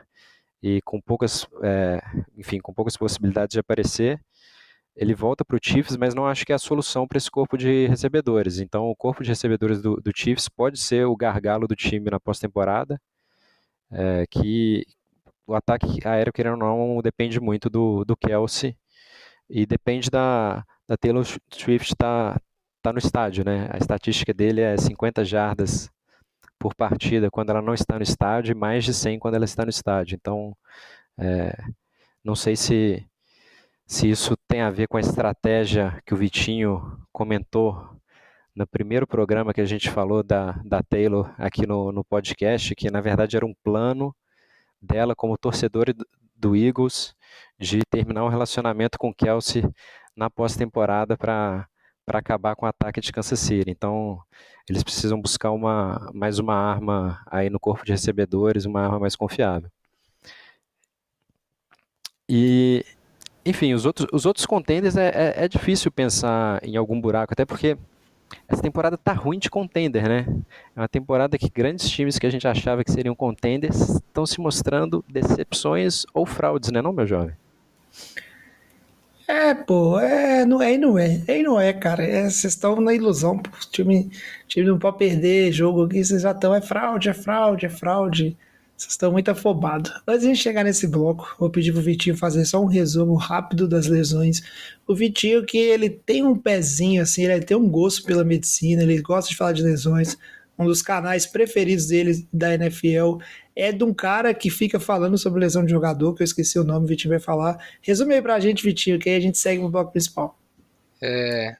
[0.61, 1.99] e com poucas, é,
[2.37, 4.21] enfim, com poucas possibilidades de aparecer.
[4.95, 7.57] ele volta para o Chiefs, mas não acho que é a solução para esse corpo
[7.57, 8.59] de recebedores.
[8.59, 12.19] Então, o corpo de recebedores do, do Chiefs pode ser o gargalo do time na
[12.19, 13.01] pós-temporada,
[13.91, 14.85] é, que
[15.47, 18.77] o ataque aéreo, querendo ou não, depende muito do, do Kelsey
[19.49, 22.41] e depende da, da Taylor Swift estar tá,
[22.81, 23.69] tá no estádio, né?
[23.71, 25.89] A estatística dele é 50 jardas
[26.59, 29.63] por partida quando ela não está no estádio e mais de 100 quando ela está
[29.63, 30.15] no estádio.
[30.15, 30.55] Então,
[31.17, 31.55] é,
[32.23, 33.05] não sei se,
[33.85, 37.95] se isso tem a ver com a estratégia que o Vitinho comentou
[38.55, 42.89] no primeiro programa que a gente falou da, da Taylor aqui no, no podcast, que
[42.89, 44.15] na verdade era um plano
[44.81, 45.93] dela como torcedora
[46.35, 47.14] do Eagles
[47.59, 49.63] de terminar um relacionamento com Kelsey
[50.15, 51.67] na pós-temporada para
[52.05, 53.69] para acabar com o ataque de Kansas City.
[53.69, 54.21] Então,
[54.69, 59.15] eles precisam buscar uma, mais uma arma aí no corpo de recebedores, uma arma mais
[59.15, 59.69] confiável.
[62.29, 62.85] E,
[63.45, 67.45] enfim, os outros, os outros contenders é, é, é difícil pensar em algum buraco, até
[67.45, 67.77] porque
[68.47, 70.25] essa temporada tá ruim de contender, né?
[70.75, 74.39] É uma temporada que grandes times que a gente achava que seriam contenders estão se
[74.39, 77.35] mostrando decepções ou fraudes, né, não, meu jovem?
[79.27, 81.21] É, pô, é, não é e não é.
[81.27, 82.03] É e não é, cara.
[82.03, 83.49] É, vocês estão na ilusão, pô.
[83.49, 84.11] O time,
[84.47, 86.53] time não pode perder jogo aqui, vocês já estão.
[86.53, 88.37] É fraude, é fraude, é fraude.
[88.77, 89.91] Vocês estão muito afobados.
[90.05, 93.87] Antes de chegar nesse bloco, vou pedir pro Vitinho fazer só um resumo rápido das
[93.87, 94.41] lesões.
[94.85, 99.01] O Vitinho, que ele tem um pezinho, assim, ele tem um gosto pela medicina, ele
[99.01, 100.17] gosta de falar de lesões.
[100.59, 103.17] Um dos canais preferidos dele da NFL
[103.55, 106.63] é de um cara que fica falando sobre lesão de jogador, que eu esqueci o
[106.63, 107.57] nome, o Vitinho vai falar.
[107.81, 110.37] Resume aí pra gente, Vitinho, que aí a gente segue no bloco principal.
[111.01, 111.55] É,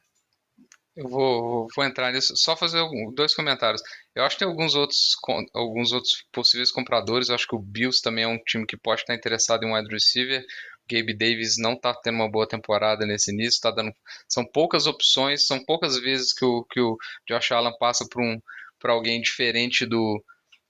[0.95, 2.81] eu vou, vou entrar nisso, só fazer
[3.13, 3.81] dois comentários.
[4.15, 5.15] Eu acho que tem alguns outros,
[5.53, 7.27] alguns outros possíveis compradores.
[7.27, 9.75] Eu acho que o Bills também é um time que pode estar interessado em um
[9.75, 10.41] wide receiver.
[10.41, 13.93] O Gabe Davis não está tendo uma boa temporada nesse início, tá dando,
[14.29, 18.39] são poucas opções, são poucas vezes que o, que o Josh Allen passa por um,
[18.83, 20.23] alguém diferente do,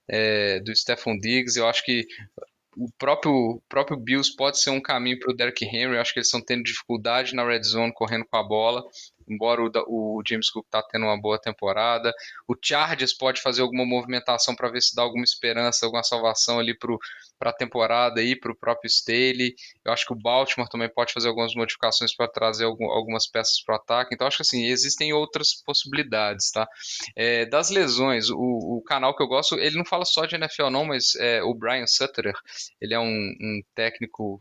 [0.08, 0.72] é, do
[1.20, 1.56] Diggs.
[1.56, 2.04] Eu acho que
[2.76, 5.94] o próprio, próprio Bills pode ser um caminho para o Derrick Henry.
[5.94, 8.82] Eu acho que eles estão tendo dificuldade na red zone correndo com a bola
[9.28, 9.70] embora o,
[10.18, 12.12] o James Cook está tendo uma boa temporada.
[12.48, 16.76] O Chargers pode fazer alguma movimentação para ver se dá alguma esperança, alguma salvação ali
[17.38, 19.54] para a temporada e para o próprio Staley.
[19.84, 23.62] Eu acho que o Baltimore também pode fazer algumas modificações para trazer algum, algumas peças
[23.64, 24.14] para o ataque.
[24.14, 26.66] Então acho que assim, existem outras possibilidades, tá?
[27.14, 30.70] É, das lesões, o, o, canal que eu gosto, ele não fala só de NFL
[30.70, 32.34] não, mas é, o Brian Sutterer,
[32.80, 33.04] ele é um,
[33.40, 34.40] um técnico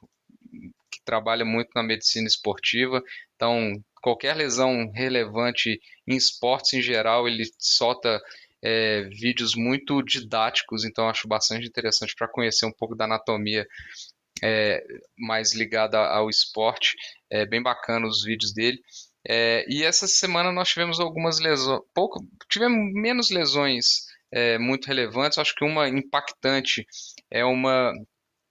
[0.92, 3.02] que trabalha muito na medicina esportiva,
[3.36, 3.74] então
[4.06, 8.22] qualquer lesão relevante em esportes em geral, ele solta
[8.64, 13.66] é, vídeos muito didáticos, então acho bastante interessante para conhecer um pouco da anatomia
[14.44, 14.80] é,
[15.18, 16.96] mais ligada ao esporte.
[17.32, 18.80] É bem bacana os vídeos dele.
[19.28, 25.40] É, e essa semana nós tivemos algumas lesões, pouco, tivemos menos lesões é, muito relevantes.
[25.40, 26.86] Acho que uma impactante
[27.32, 27.92] é uma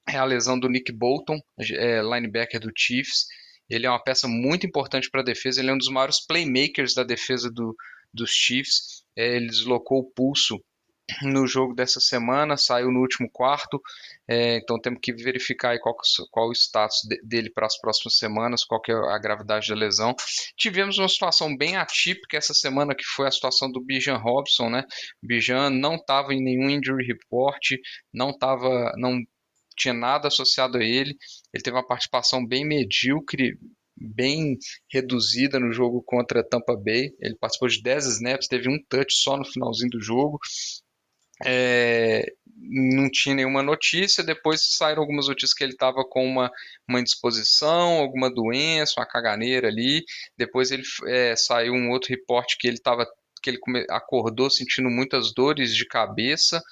[0.09, 3.27] é a lesão do Nick Bolton, é, linebacker do Chiefs.
[3.68, 6.94] Ele é uma peça muito importante para a defesa, ele é um dos maiores playmakers
[6.94, 7.74] da defesa do,
[8.12, 9.05] dos Chiefs.
[9.16, 10.61] É, ele deslocou o pulso
[11.22, 13.81] no jogo dessa semana, saiu no último quarto,
[14.27, 15.94] é, então temos que verificar qual,
[16.31, 19.74] qual o status de, dele para as próximas semanas, qual que é a gravidade da
[19.74, 20.14] lesão.
[20.57, 24.85] Tivemos uma situação bem atípica essa semana, que foi a situação do Bijan Robson, né?
[25.22, 27.72] Bijan não estava em nenhum injury report,
[28.12, 29.20] não estava, não
[29.77, 31.17] tinha nada associado a ele.
[31.53, 33.59] Ele teve uma participação bem medíocre,
[33.97, 34.57] bem
[34.91, 37.11] reduzida no jogo contra Tampa Bay.
[37.21, 40.39] Ele participou de 10 snaps, teve um touch só no finalzinho do jogo.
[41.45, 42.25] É,
[42.57, 44.25] não tinha nenhuma notícia.
[44.25, 46.51] Depois saíram algumas notícias que ele estava com uma,
[46.89, 50.05] uma indisposição, alguma doença, uma caganeira ali.
[50.37, 53.07] Depois ele é, saiu um outro reporte que ele estava
[53.45, 56.63] que ele acordou sentindo muitas dores de cabeça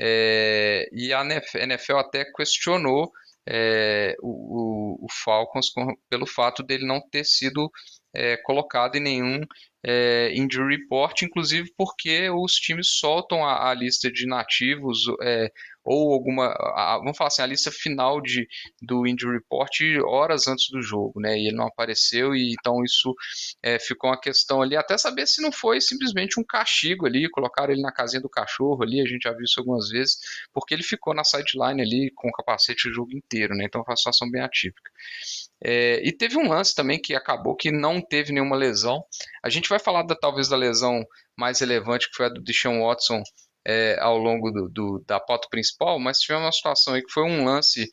[0.00, 3.12] é, e a NFL até questionou
[3.46, 7.70] é, o, o, Falcons com, pelo fato dele não ter sido
[8.14, 9.40] é, colocado em nenhum
[9.84, 15.52] é, injury report, inclusive porque os times soltam a, a lista de nativos é,
[15.84, 18.48] ou alguma, a, vamos falar assim, a lista final de,
[18.80, 21.38] do injury report horas antes do jogo, né?
[21.38, 23.14] E ele não apareceu e então isso
[23.62, 27.72] é, ficou uma questão ali, até saber se não foi simplesmente um castigo ali, colocaram
[27.72, 30.18] ele na casinha do cachorro ali, a gente já viu isso algumas vezes,
[30.52, 33.64] porque ele ficou na sideline ali com o capacete o jogo inteiro, né?
[33.64, 34.90] Então foi uma situação bem atípica.
[35.62, 39.02] É, e teve um lance também que acabou que não teve nenhuma lesão.
[39.42, 41.04] A gente vai falar da, talvez da lesão
[41.36, 43.22] mais relevante, que foi a do Deshaun Watson
[43.66, 47.24] é, ao longo do, do, da pauta principal, mas tivemos uma situação aí que foi
[47.24, 47.88] um lance,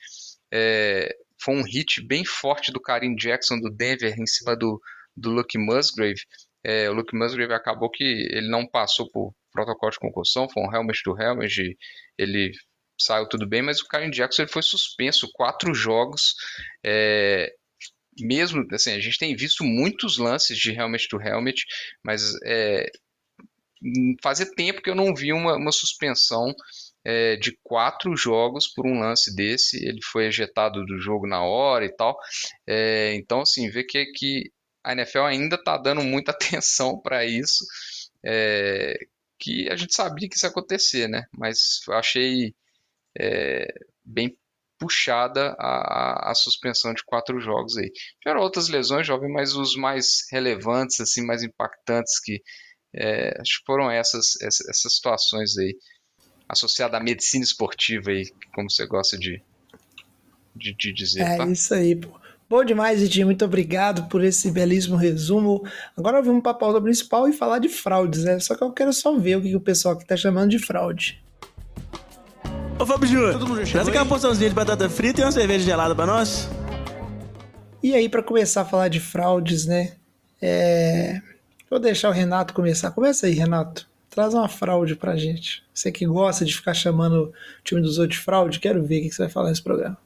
[0.52, 4.80] é, foi um hit bem forte do Karim Jackson do Denver em cima do,
[5.16, 6.22] do Luke Musgrave.
[6.64, 10.74] É, o Luke Musgrave acabou que ele não passou por protocolo de concussão, foi um
[10.74, 11.78] helmet to helmet,
[12.18, 12.52] ele
[13.00, 16.36] saiu tudo bem, mas o Karim Jackson ele foi suspenso quatro jogos.
[16.86, 17.52] É,
[18.20, 21.64] mesmo assim, a gente tem visto muitos lances de helmet to helmet,
[22.04, 22.90] mas é,
[24.22, 26.54] fazia tempo que eu não vi uma, uma suspensão
[27.04, 29.78] é, de quatro jogos por um lance desse.
[29.86, 32.18] Ele foi ejetado do jogo na hora e tal.
[32.68, 34.52] É, então, assim, vê que, que
[34.84, 37.66] a NFL ainda está dando muita atenção para isso.
[38.24, 38.96] É,
[39.40, 41.24] que a gente sabia que isso ia acontecer, né?
[41.34, 42.54] Mas achei
[43.18, 43.68] é,
[44.06, 44.38] bem
[44.80, 47.92] puxada a, a, a, suspensão de quatro jogos aí.
[48.22, 52.42] Tiveram outras lesões, jovem, mas os mais relevantes, assim, mais impactantes que
[52.94, 55.78] é, acho que foram essas, essas, essas situações aí
[56.48, 59.42] associadas à medicina esportiva aí, como você gosta de,
[60.56, 61.22] de, de dizer.
[61.22, 61.46] É tá?
[61.48, 62.20] isso aí, pô.
[62.50, 63.28] Bom demais, Edinho.
[63.28, 65.66] Muito obrigado por esse belíssimo resumo.
[65.96, 68.38] Agora vamos para a pauta principal e falar de fraudes, né?
[68.42, 71.24] Só que eu quero só ver o que o pessoal aqui tá chamando de fraude.
[72.78, 73.40] Ô Fábio Júnior,
[73.72, 76.50] traz aqui uma porçãozinha de batata frita e uma cerveja gelada para nós.
[77.82, 79.94] E aí, para começar a falar de fraudes, né?
[80.42, 81.22] É...
[81.72, 82.92] Vou deixar o Renato começar.
[82.92, 83.90] Começa aí, Renato.
[84.10, 85.64] Traz uma fraude pra gente.
[85.74, 89.04] Você que gosta de ficar chamando o time dos outros de fraude, quero ver o
[89.04, 89.98] que você vai falar nesse programa.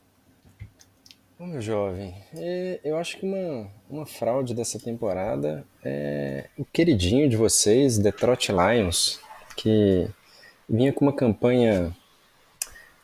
[1.40, 7.28] Ô, meu jovem, é, eu acho que uma, uma fraude dessa temporada é o queridinho
[7.28, 9.20] de vocês, Detroit Lions,
[9.58, 10.08] que
[10.70, 11.92] vinha com uma campanha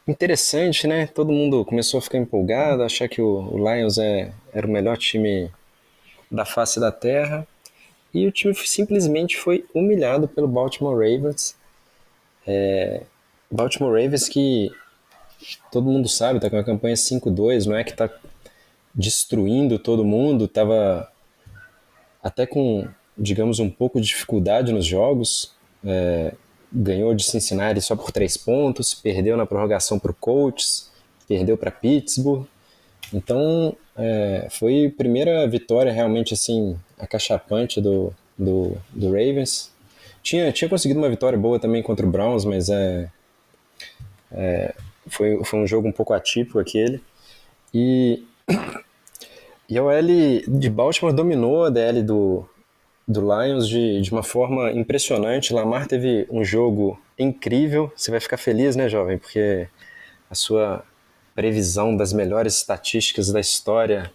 [0.07, 1.07] interessante, né?
[1.07, 4.99] Todo mundo começou a ficar empolgado, achar que o, o Lions é, era o melhor
[4.99, 5.49] time
[6.29, 7.47] da face da terra.
[8.13, 11.55] E o time simplesmente foi humilhado pelo Baltimore Ravens.
[12.45, 13.03] É,
[13.49, 14.71] Baltimore Ravens que
[15.71, 18.09] todo mundo sabe, está com uma campanha 5-2, não é que está
[18.93, 21.11] destruindo todo mundo, estava
[22.21, 25.53] até com, digamos, um pouco de dificuldade nos jogos.
[25.83, 26.33] É,
[26.71, 30.91] ganhou de Cincinnati só por três pontos, perdeu na prorrogação para o Colts,
[31.27, 32.45] perdeu para Pittsburgh.
[33.13, 39.71] Então, é, foi a primeira vitória realmente assim acachapante do, do, do Ravens.
[40.23, 43.09] Tinha, tinha conseguido uma vitória boa também contra o Browns, mas é,
[44.31, 44.73] é,
[45.07, 47.01] foi, foi um jogo um pouco atípico aquele.
[47.73, 48.23] E,
[49.69, 50.01] e a OL
[50.47, 52.43] de Baltimore dominou a DL do,
[53.07, 55.53] do Lions de, de uma forma impressionante.
[55.53, 57.91] Lamar teve um jogo incrível.
[57.95, 59.19] Você vai ficar feliz, né, jovem?
[59.19, 59.67] Porque
[60.29, 60.83] a sua
[61.35, 64.11] previsão das melhores estatísticas da história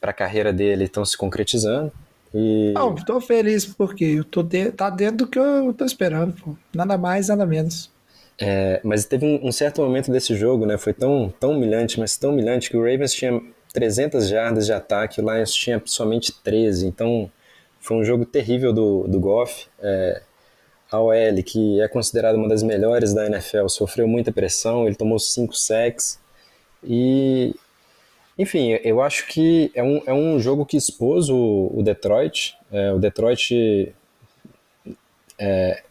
[0.00, 1.92] para a carreira dele estão se concretizando.
[2.34, 2.72] E...
[2.74, 4.72] Não, tô feliz porque eu tô de...
[4.72, 6.56] tá dentro do que eu tô esperando, pô.
[6.74, 7.90] Nada mais, nada menos.
[8.38, 10.76] É, mas teve um, um, certo momento desse jogo, né?
[10.76, 13.40] Foi tão, tão humilhante, mas tão humilhante que o Ravens tinha
[13.72, 16.86] 300 jardas de ataque, o Lions tinha somente 13.
[16.86, 17.30] Então
[17.78, 19.68] foi um jogo terrível do, do Goff.
[19.80, 20.22] É,
[20.94, 25.18] a OL, que é considerada uma das melhores da NFL, sofreu muita pressão, ele tomou
[25.18, 26.20] 5 sacks.
[26.82, 27.54] E,
[28.38, 32.56] enfim, eu acho que é um, é um jogo que expôs o, o Detroit.
[32.70, 33.94] É, o Detroit,
[35.38, 35.82] é,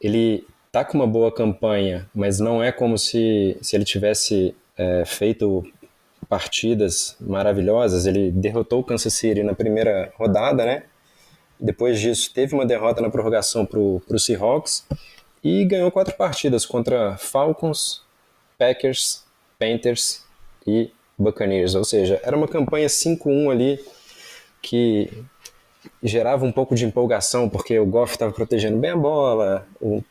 [0.00, 5.04] ele tá com uma boa campanha, mas não é como se, se ele tivesse é,
[5.04, 5.64] feito
[6.28, 8.06] partidas maravilhosas.
[8.06, 10.84] Ele derrotou o Kansas City na primeira rodada, né?
[11.58, 14.84] Depois disso, teve uma derrota na prorrogação para o Seahawks
[15.42, 18.02] e ganhou quatro partidas contra Falcons,
[18.58, 19.24] Packers,
[19.58, 20.24] Panthers
[20.66, 21.74] e Buccaneers.
[21.74, 23.84] Ou seja, era uma campanha 5-1 ali
[24.60, 25.10] que
[26.02, 30.02] gerava um pouco de empolgação, porque o Goff estava protegendo bem a bola, o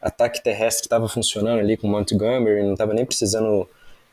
[0.00, 3.68] ataque terrestre estava funcionando ali com o Montgomery, não estava nem precisando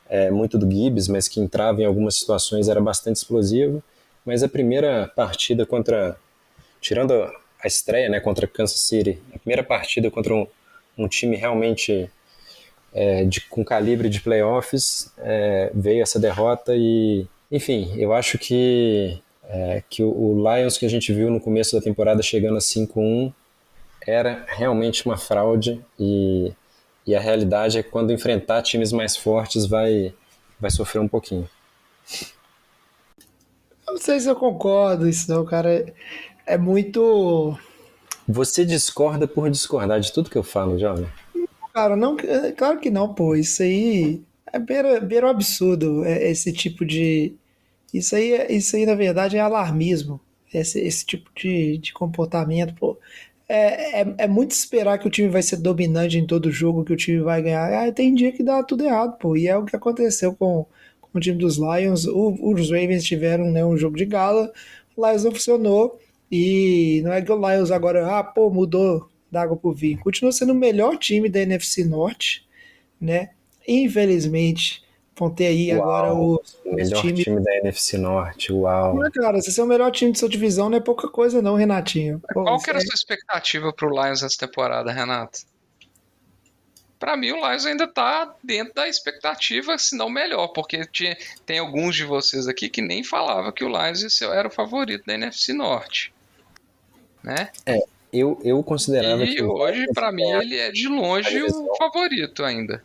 [0.10, 3.84] é, muito do Gibbs, mas que entrava em algumas situações era bastante explosivo.
[4.26, 6.18] Mas a primeira partida contra
[6.84, 10.46] tirando a estreia né, contra Kansas City, a primeira partida contra um,
[10.98, 12.12] um time realmente
[12.94, 19.18] é, de, com calibre de playoffs, é, veio essa derrota e, enfim, eu acho que,
[19.46, 22.62] é, que o, o, Lions que a gente viu no começo da temporada chegando a
[22.62, 23.34] 5-1
[24.06, 26.52] era realmente uma fraude e,
[27.08, 30.14] e a realidade é que quando enfrentar times mais fortes vai,
[30.60, 31.50] vai sofrer um pouquinho.
[33.88, 35.86] Não sei se eu concordo isso não, cara
[36.46, 37.58] é muito.
[38.28, 41.08] Você discorda por discordar de tudo que eu falo, jovem?
[41.74, 43.36] Cara, não, é, claro que não, pô.
[43.36, 44.22] Isso aí
[44.52, 47.34] é beira, beira um absurdo, é, esse tipo de.
[47.94, 50.20] Isso aí, é, isso aí, na verdade, é alarmismo.
[50.54, 52.98] Esse, esse tipo de, de comportamento, pô.
[53.50, 56.94] É, é, é, muito esperar que o time vai ser dominante em todo jogo, que
[56.94, 57.88] o time vai ganhar.
[57.88, 59.36] Ah, tem dia que dá tudo errado, pô.
[59.36, 60.66] E é o que aconteceu com,
[61.02, 62.06] com um time dos Lions.
[62.06, 64.52] O, os Ravens tiveram né, um jogo de gala,
[64.96, 66.00] o Lions não funcionou.
[66.36, 70.00] E não é que o Lions agora, ah, pô, mudou da água pro vinho.
[70.00, 72.44] Continua sendo o melhor time da NFC Norte,
[73.00, 73.30] né?
[73.68, 74.84] Infelizmente,
[75.16, 77.24] vão ter aí Uau, agora O melhor times.
[77.24, 78.96] time da NFC Norte, uau.
[78.96, 81.40] Mas, cara, se você é o melhor time de sua divisão, não é pouca coisa,
[81.40, 82.20] não, Renatinho.
[82.34, 85.42] Pô, Qual que era a é- sua expectativa pro Lions essa temporada, Renato?
[86.98, 91.16] Pra mim, o Lions ainda tá dentro da expectativa, se não melhor, porque tinha,
[91.46, 95.14] tem alguns de vocês aqui que nem falava que o Lions era o favorito da
[95.14, 96.13] NFC Norte.
[97.24, 97.50] Né?
[98.12, 99.42] Eu, eu considerava E que.
[99.42, 102.84] hoje, pra mim, ele é de longe o favorito ainda.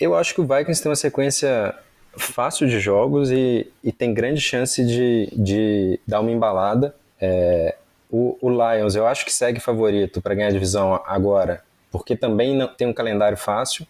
[0.00, 1.74] Eu acho que o Vikings tem uma sequência
[2.16, 6.94] fácil de jogos e, e tem grande chance de, de dar uma embalada.
[7.20, 7.76] É,
[8.10, 12.56] o, o Lions, eu acho que segue favorito para ganhar a divisão agora, porque também
[12.56, 13.86] não tem um calendário fácil,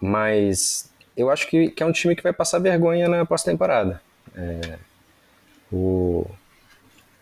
[0.00, 4.00] mas eu acho que, que é um time que vai passar vergonha na pós-temporada.
[4.36, 4.78] É,
[5.72, 6.26] o,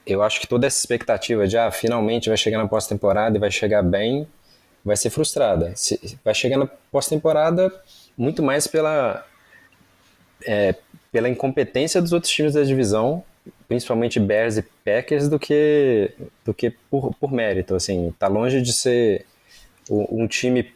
[0.06, 3.50] eu acho que toda essa expectativa de ah, finalmente vai chegar na pós-temporada e vai
[3.50, 4.26] chegar bem,
[4.84, 5.72] vai ser frustrada.
[5.76, 7.72] Se- vai chegar na pós-temporada
[8.16, 9.24] muito mais pela,
[10.46, 10.74] é,
[11.10, 13.22] pela incompetência dos outros times da divisão,
[13.68, 16.10] principalmente Bears e Packers, do que,
[16.44, 17.74] do que por, por mérito.
[17.74, 19.24] Assim, tá longe de ser
[19.88, 20.72] o- um time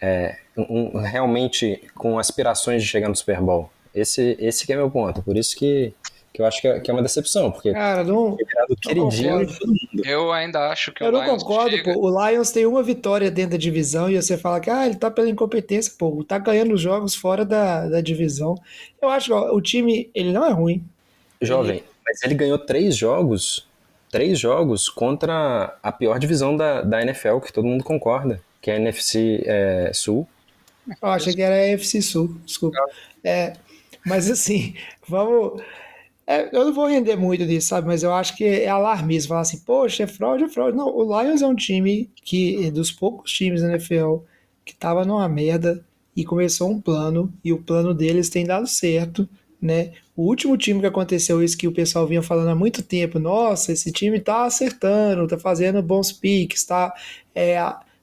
[0.00, 3.70] é, um- um- realmente com aspirações de chegar no Super Bowl.
[3.94, 5.22] Esse, esse é meu ponto.
[5.22, 5.92] Por isso que,
[6.32, 9.58] que eu acho que é, que é uma decepção, porque Cara, não, é queridinho de
[9.58, 10.02] todo mundo.
[10.04, 12.08] Eu ainda acho que eu o não Lions concordo, chega- pô.
[12.10, 15.10] O Lions tem uma vitória dentro da divisão e você fala que ah, ele tá
[15.10, 16.24] pela incompetência, pô.
[16.24, 18.54] Tá ganhando os jogos fora da, da divisão.
[19.00, 20.82] Eu acho que ó, o time, ele não é ruim.
[21.40, 23.68] Jovem, mas ele ganhou três jogos,
[24.10, 28.74] três jogos contra a pior divisão da, da NFL, que todo mundo concorda, que é
[28.74, 30.26] a NFC é, Sul.
[31.00, 32.78] Eu achei que era a FC Sul, desculpa.
[33.22, 33.52] É,
[34.06, 34.74] mas assim,
[35.06, 35.60] vamos.
[36.26, 37.86] É, eu não vou render muito disso, sabe?
[37.86, 39.30] Mas eu acho que é alarmismo.
[39.30, 40.76] Falar assim, poxa, é fraude, é fraude.
[40.76, 44.18] Não, o Lions é um time que, dos poucos times da NFL,
[44.64, 49.28] que tava numa merda e começou um plano, e o plano deles tem dado certo,
[49.60, 49.92] né?
[50.14, 53.72] O último time que aconteceu isso que o pessoal vinha falando há muito tempo, nossa,
[53.72, 56.92] esse time tá acertando, tá fazendo bons piques, tá,
[57.34, 57.56] é,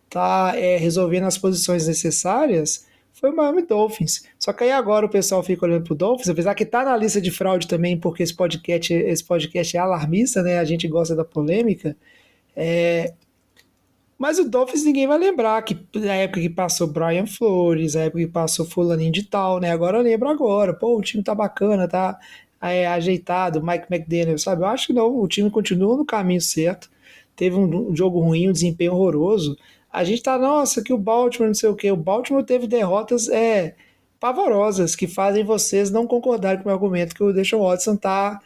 [0.10, 2.88] tá é, resolvendo as posições necessárias,
[3.20, 4.24] foi o Miami Dolphins.
[4.40, 7.20] Só que aí agora o pessoal fica olhando pro Dolphins, apesar que tá na lista
[7.20, 10.60] de fraude também, porque esse podcast, esse podcast é alarmista, né?
[10.60, 11.98] A gente gosta da polêmica.
[12.56, 13.14] É,
[14.18, 18.20] mas o Dolphins ninguém vai lembrar que na época que passou Brian Flores, a época
[18.20, 19.72] que passou fulaninho de tal, né?
[19.72, 20.74] Agora lembra agora.
[20.74, 22.18] Pô, o time tá bacana, tá
[22.62, 24.62] é, ajeitado, Mike McDaniel, sabe?
[24.62, 26.90] Eu acho que não, o time continua no caminho certo.
[27.36, 29.58] Teve um jogo ruim, um desempenho horroroso.
[29.92, 31.92] A gente tá, nossa, que o Baltimore não sei o quê.
[31.92, 33.76] O Baltimore teve derrotas é,
[34.20, 38.40] pavorosas que fazem vocês não concordarem com o argumento que o Deshaun Watson tá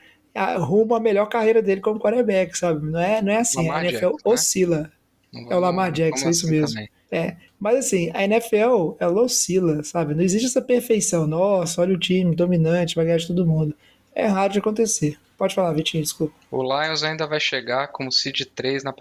[0.59, 2.85] rumo à melhor carreira dele como quarterback, sabe?
[2.89, 4.33] Não é, não é assim, Lamar a NFL Jackson, né?
[4.33, 4.91] oscila.
[5.31, 6.69] Não É o Lamar Jackson, isso assim mesmo.
[6.69, 6.89] também.
[7.11, 10.15] É, mas assim, a NFL, ela oscila, sabe?
[10.15, 11.27] Não existe essa perfeição.
[11.27, 13.75] Nossa, olha o time dominante, vai ganhar de todo mundo.
[14.15, 15.17] É raro de acontecer.
[15.37, 16.33] Pode falar, Vitinho, desculpa.
[16.49, 18.93] O Lions ainda vai chegar como seed 3 na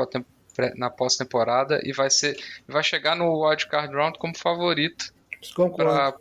[0.76, 2.36] na pós-temporada e vai ser
[2.68, 5.12] vai chegar no wildcard round como favorito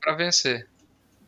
[0.01, 0.67] para vencer.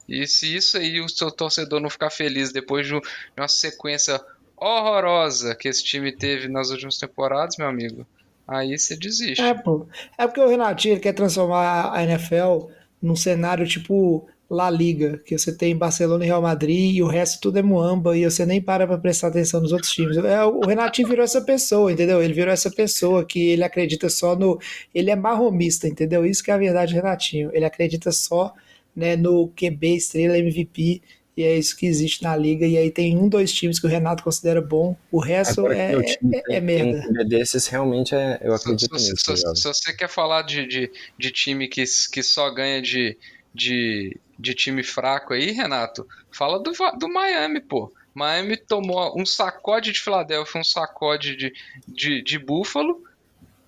[0.07, 3.01] E se isso aí o seu torcedor não ficar feliz depois de um-
[3.37, 4.19] uma sequência
[4.57, 8.05] horrorosa que esse time teve nas últimas temporadas, meu amigo,
[8.47, 9.41] aí você desiste.
[9.41, 9.87] É, pô.
[10.17, 12.69] É porque o Renatinho ele quer transformar a NFL
[13.01, 17.41] num cenário tipo La Liga, que você tem Barcelona e Real Madrid e o resto
[17.41, 20.17] tudo é muamba e você nem para pra prestar atenção nos outros times.
[20.17, 22.21] É, o Renatinho virou essa pessoa, entendeu?
[22.21, 24.59] Ele virou essa pessoa que ele acredita só no.
[24.93, 26.25] Ele é marromista, entendeu?
[26.25, 27.49] Isso que é a verdade, Renatinho.
[27.53, 28.53] Ele acredita só
[28.95, 31.01] né, no QB, estrela, MVP.
[31.35, 32.65] E é isso que existe na liga.
[32.65, 34.95] E aí tem um, dois times que o Renato considera bom.
[35.11, 37.07] O resto é, é, tem, é tem merda.
[37.09, 39.35] um desses, realmente é, eu acredito se, nisso.
[39.35, 39.55] se- jovem.
[39.55, 43.17] se você quer falar de, de, de time que, que só ganha de,
[43.53, 47.91] de, de time fraco aí, Renato, fala do, do Miami, pô.
[48.13, 51.53] Miami tomou um sacode de Filadélfia, um sacode de,
[51.87, 53.01] de, de Buffalo.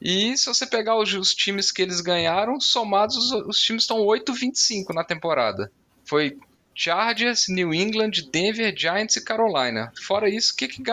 [0.02, 3.98] E se você pegar os, os times que eles ganharam, somados, os, os times estão
[4.06, 5.72] 8-25 na temporada.
[6.04, 6.38] Foi
[6.76, 9.92] Chargers, New England, Denver, Giants e Carolina.
[10.06, 10.84] Fora isso, o que, que,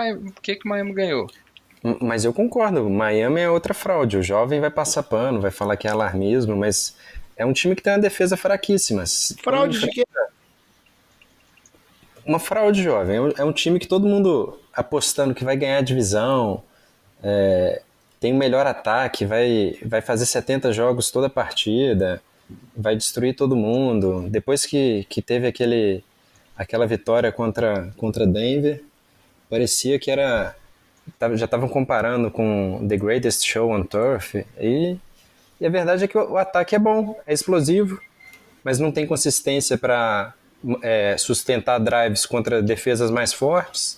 [0.41, 1.31] que, que Miami ganhou?
[1.85, 4.17] M- Mas eu concordo, Miami é outra fraude.
[4.17, 6.97] O jovem vai passar pano, vai falar que é alarmismo, mas
[7.43, 9.05] é um time que tem uma defesa fraquíssima.
[9.43, 10.05] Fraude de quê?
[12.25, 13.17] Uma fraude, jovem.
[13.17, 16.63] É um- É um time que todo mundo apostando que vai ganhar a divisão,
[17.23, 17.83] é,
[18.21, 22.23] tem o melhor ataque, vai, vai fazer 70 jogos toda partida.
[22.77, 24.27] vai destruir todo mundo.
[24.29, 26.05] Depois que, que teve aquele,
[26.57, 28.83] aquela vitória contra, contra Denver,
[29.49, 30.55] parecia que era.
[31.35, 34.45] Já estavam comparando com The Greatest Show on Turf.
[34.61, 34.97] E,
[35.63, 38.01] e a verdade é que o, ataque é bom, é explosivo,
[38.65, 40.35] mas não tem consistência para
[40.83, 43.97] é, sustentar drives contra defesas mais fortes.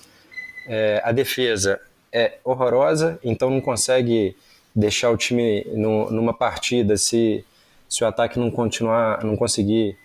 [0.69, 1.81] É, a defesa
[2.13, 4.37] é horrorosa, então não consegue
[4.77, 7.43] deixar o time no, numa partida se,
[7.89, 9.97] se o ataque não continuar, não conseguir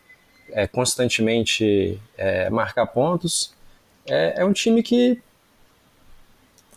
[0.54, 3.54] é, constantemente é, marcar pontos.
[4.08, 5.22] É, é um time que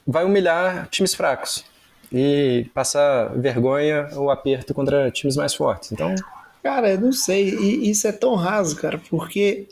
[0.04, 1.70] vai humilhar times fracos
[2.12, 5.92] e passar vergonha ou aperto contra times mais fortes.
[5.92, 6.14] Então,
[6.62, 7.48] Cara, eu não sei.
[7.58, 9.66] E isso é tão raso, cara, porque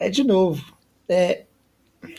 [0.00, 0.64] é de novo.
[1.08, 1.42] É,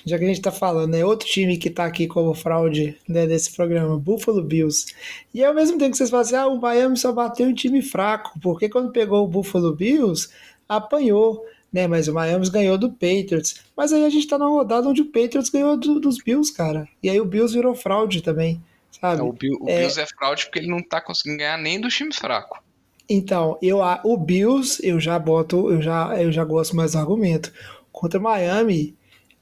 [0.06, 3.28] já que a gente tá falando, é outro time que tá aqui como fraude né,
[3.28, 4.86] desse programa, Buffalo Bills.
[5.34, 7.82] E ao mesmo tempo que vocês falam assim, ah, o Miami só bateu em time
[7.82, 10.30] fraco, porque quando pegou o Buffalo Bills,
[10.70, 11.86] apanhou, né?
[11.88, 13.56] Mas o Miami ganhou do Patriots.
[13.76, 16.88] Mas aí a gente tá numa rodada onde o Patriots ganhou do- dos Bills, cara.
[17.04, 18.62] E aí o Bills virou fraude também,
[19.00, 19.22] sabe?
[19.22, 19.80] O, Bill- o É.
[19.80, 22.64] Bills é fraude porque ele não tá conseguindo ganhar nem do time fraco.
[23.08, 27.54] Então, eu, o Bills, eu já boto, eu já, eu já gosto mais do argumento.
[27.92, 28.96] Contra o Miami,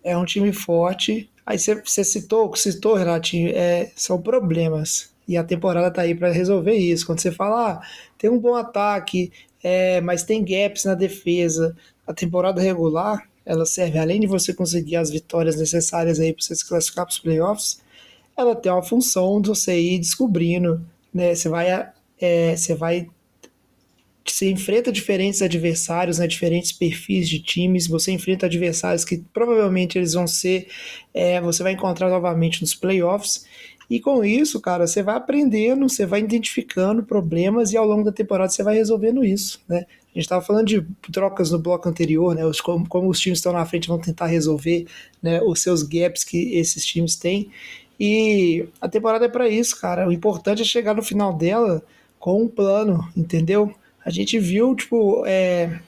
[0.04, 1.30] é um time forte.
[1.46, 5.14] Aí você você citou, citou, Renatinho, é, são problemas.
[5.28, 7.06] E a temporada tá aí para resolver isso.
[7.06, 7.88] Quando você fala, ah,
[8.18, 9.32] tem um bom ataque,
[9.64, 11.76] é, mas tem gaps na defesa.
[12.06, 16.54] A temporada regular, ela serve, além de você conseguir as vitórias necessárias aí para você
[16.56, 17.82] se classificar para os playoffs,
[18.36, 21.36] ela tem uma função de você ir descobrindo, né?
[21.36, 23.08] Você vai, é, você vai
[24.26, 30.14] você enfrenta diferentes adversários, né, diferentes perfis de times, você enfrenta adversários que provavelmente eles
[30.14, 30.68] vão ser,
[31.14, 33.46] é, você vai encontrar novamente nos playoffs,
[33.90, 38.12] e com isso, cara, você vai aprendendo, você vai identificando problemas e ao longo da
[38.12, 39.86] temporada você vai resolvendo isso, né?
[39.88, 40.82] A gente estava falando de
[41.12, 42.46] trocas no bloco anterior, né?
[42.46, 44.86] Os, como, como os times estão na frente vão tentar resolver
[45.22, 47.50] né, os seus gaps que esses times têm.
[48.00, 50.08] E a temporada é para isso, cara.
[50.08, 51.84] O importante é chegar no final dela
[52.20, 53.74] com um plano, entendeu?
[54.06, 55.80] A gente viu, tipo, é,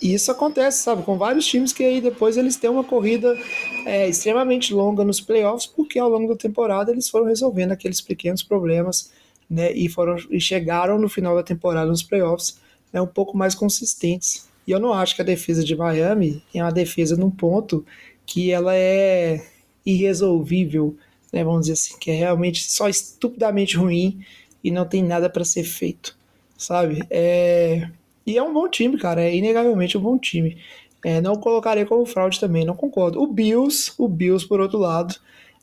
[0.00, 3.36] isso acontece, sabe, com vários times que aí depois eles têm uma corrida
[3.84, 8.42] é, extremamente longa nos playoffs, porque ao longo da temporada eles foram resolvendo aqueles pequenos
[8.42, 9.10] problemas,
[9.50, 12.60] né, e foram e chegaram no final da temporada nos playoffs,
[12.92, 14.46] né, um pouco mais consistentes.
[14.66, 17.84] E eu não acho que a defesa de Miami é uma defesa num ponto
[18.26, 19.42] que ela é
[19.84, 20.94] irresolvível,
[21.32, 24.24] né, vamos dizer assim, que é realmente só estupidamente ruim
[24.62, 26.16] e não tem nada para ser feito,
[26.56, 27.02] sabe?
[27.10, 27.88] É...
[28.26, 30.58] E é um bom time, cara, é inegavelmente um bom time.
[31.04, 33.20] É, não colocaria como fraude também, não concordo.
[33.22, 35.14] O Bills, o Bills por outro lado,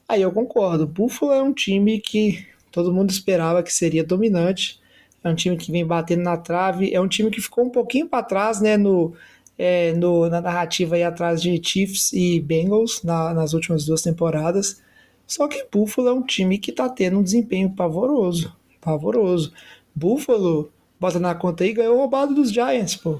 [0.07, 0.83] aí eu concordo.
[0.83, 4.79] O Buffalo é um time que todo mundo esperava que seria dominante.
[5.23, 6.93] É um time que vem batendo na trave.
[6.93, 9.13] É um time que ficou um pouquinho para trás, né, no,
[9.57, 14.81] é, no, na narrativa aí atrás de Chiefs e Bengals na- nas últimas duas temporadas.
[15.27, 18.55] Só que Buffalo é um time que tá tendo um desempenho pavoroso.
[18.79, 19.51] Pavoroso.
[19.93, 23.19] Buffalo, bota na conta aí, ganhou roubado dos Giants, pô.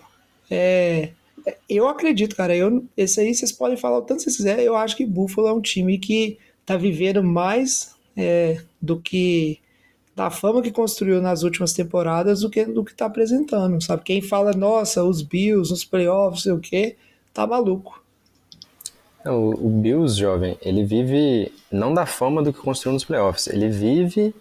[0.49, 1.11] É,
[1.69, 2.55] eu acredito, cara.
[2.55, 4.65] Eu, esse aí vocês podem falar o tanto vocês quiserem.
[4.65, 9.59] Eu acho que Buffalo é um time que tá vivendo mais é, do que
[10.15, 14.03] da fama que construiu nas últimas temporadas do que do que tá apresentando, sabe?
[14.03, 16.95] Quem fala, nossa, os Bills, os playoffs, sei o quê,
[17.33, 18.01] tá maluco.
[19.25, 23.69] Não, o Bills, jovem, ele vive não da fama do que construiu nos playoffs, ele
[23.69, 24.35] vive,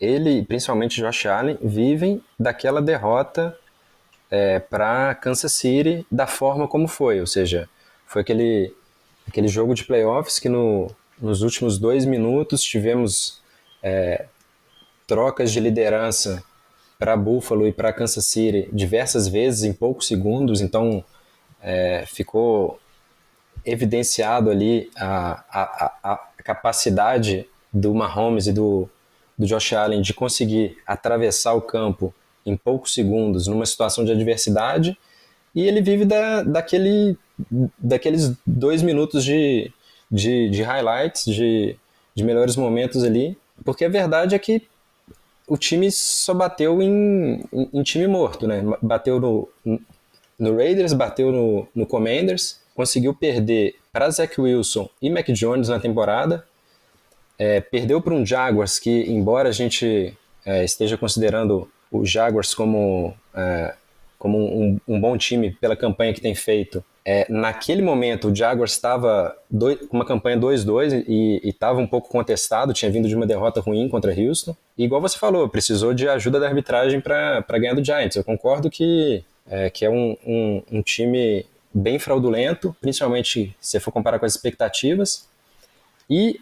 [0.00, 3.58] ele principalmente Josh Allen, vivem daquela derrota
[4.30, 7.68] é, para Kansas City da forma como foi, ou seja,
[8.06, 8.72] foi aquele,
[9.26, 10.88] aquele jogo de playoffs que no,
[11.20, 13.42] nos últimos dois minutos tivemos
[13.82, 14.26] é,
[15.04, 16.44] trocas de liderança
[16.96, 21.04] para Buffalo e para Kansas City diversas vezes em poucos segundos, então
[21.60, 22.78] é, ficou
[23.64, 28.88] evidenciado ali a, a, a, capacidade do Mahomes e do,
[29.38, 32.12] do Josh Allen de conseguir atravessar o campo
[32.44, 34.98] em poucos segundos numa situação de adversidade
[35.54, 37.16] e ele vive da, daquele,
[37.78, 39.70] daqueles dois minutos de,
[40.10, 41.76] de, de highlights, de,
[42.14, 44.62] de melhores momentos ali, porque a verdade é que
[45.46, 48.62] o time só bateu em, em, em time morto, né?
[48.80, 49.48] Bateu no,
[50.38, 55.78] no Raiders, bateu no, no Commanders, conseguiu perder para Zach Wilson e Mac Jones na
[55.78, 56.44] temporada,
[57.38, 63.14] é, perdeu para um Jaguars que, embora a gente é, esteja considerando o Jaguars como,
[63.34, 63.74] é,
[64.18, 68.72] como um, um, bom time pela campanha que tem feito, é, naquele momento o Jaguars
[68.72, 73.60] estava com uma campanha 2-2 e estava um pouco contestado, tinha vindo de uma derrota
[73.60, 74.56] ruim contra Houston.
[74.78, 78.16] E igual você falou, precisou de ajuda da arbitragem para ganhar do Giants.
[78.16, 81.44] Eu concordo que é, que é um, um, um time
[81.74, 85.28] bem fraudulento, principalmente se for comparar com as expectativas.
[86.08, 86.40] E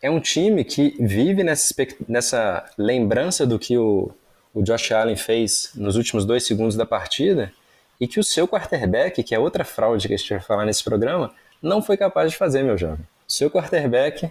[0.00, 1.74] é um time que vive nessa,
[2.08, 4.10] nessa lembrança do que o,
[4.52, 7.52] o Josh Allen fez nos últimos dois segundos da partida
[8.00, 10.82] e que o seu quarterback, que é outra fraude que a gente vai falar nesse
[10.82, 13.06] programa, não foi capaz de fazer, meu jovem.
[13.26, 14.30] Seu quarterback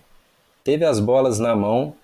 [0.64, 1.96] teve as bolas na mão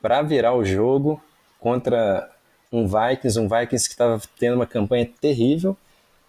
[0.00, 1.22] para virar o jogo
[1.58, 2.30] contra
[2.70, 5.76] um Vikings, um Vikings que estava tendo uma campanha terrível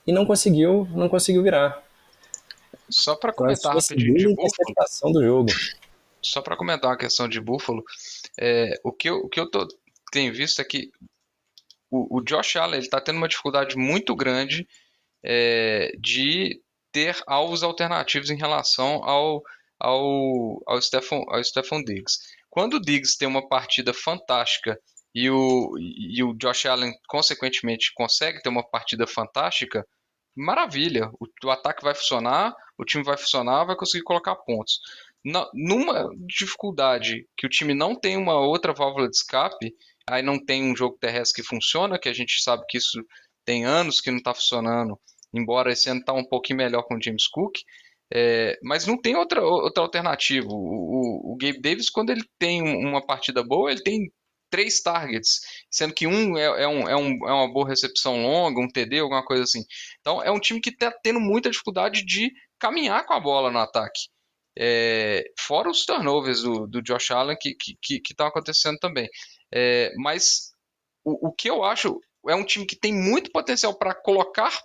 [0.05, 1.81] e não conseguiu, não conseguiu virar.
[2.89, 5.49] Só para comentar rapidinho de Buffalo, do jogo.
[6.21, 7.83] Só para comentar uma questão de Buffalo,
[8.39, 9.67] é, o que eu, o que eu tô,
[10.11, 10.91] tenho visto é que
[11.89, 14.67] o, o Josh Allen está tendo uma dificuldade muito grande
[15.23, 19.43] é, de ter alvos alternativos em relação ao,
[19.79, 22.19] ao, ao, Stephon, ao Stephon Diggs.
[22.49, 24.79] Quando o Diggs tem uma partida fantástica
[25.13, 29.85] e o, e o Josh Allen, consequentemente, consegue ter uma partida fantástica,
[30.35, 31.09] maravilha.
[31.19, 34.79] O, o, ataque vai funcionar, o time vai funcionar, vai conseguir colocar pontos.
[35.23, 39.73] Na, numa dificuldade que o time não tem uma outra válvula de escape,
[40.09, 43.03] aí não tem um jogo terrestre que funciona, que a gente sabe que isso
[43.45, 44.99] tem anos que não está funcionando,
[45.33, 47.59] embora esse ano está um pouquinho melhor com o James Cook,
[48.13, 50.47] é, mas não tem outra, outra alternativa.
[50.47, 54.11] O, o, o, Gabe Davis, quando ele tem uma partida boa, ele tem
[54.53, 58.61] três targets, sendo que um é, é, um, é, um, é uma boa recepção longa,
[58.61, 59.65] um TD, alguma coisa assim.
[59.99, 63.57] Então é um time que está tendo muita dificuldade de caminhar com a bola no
[63.57, 64.01] ataque.
[64.55, 69.09] É, fora os turnovers do, do Josh Allen que estão que, que, que acontecendo também.
[69.51, 70.51] É, mas
[71.03, 74.55] o, o que eu acho é um time que tem muito potencial para colocar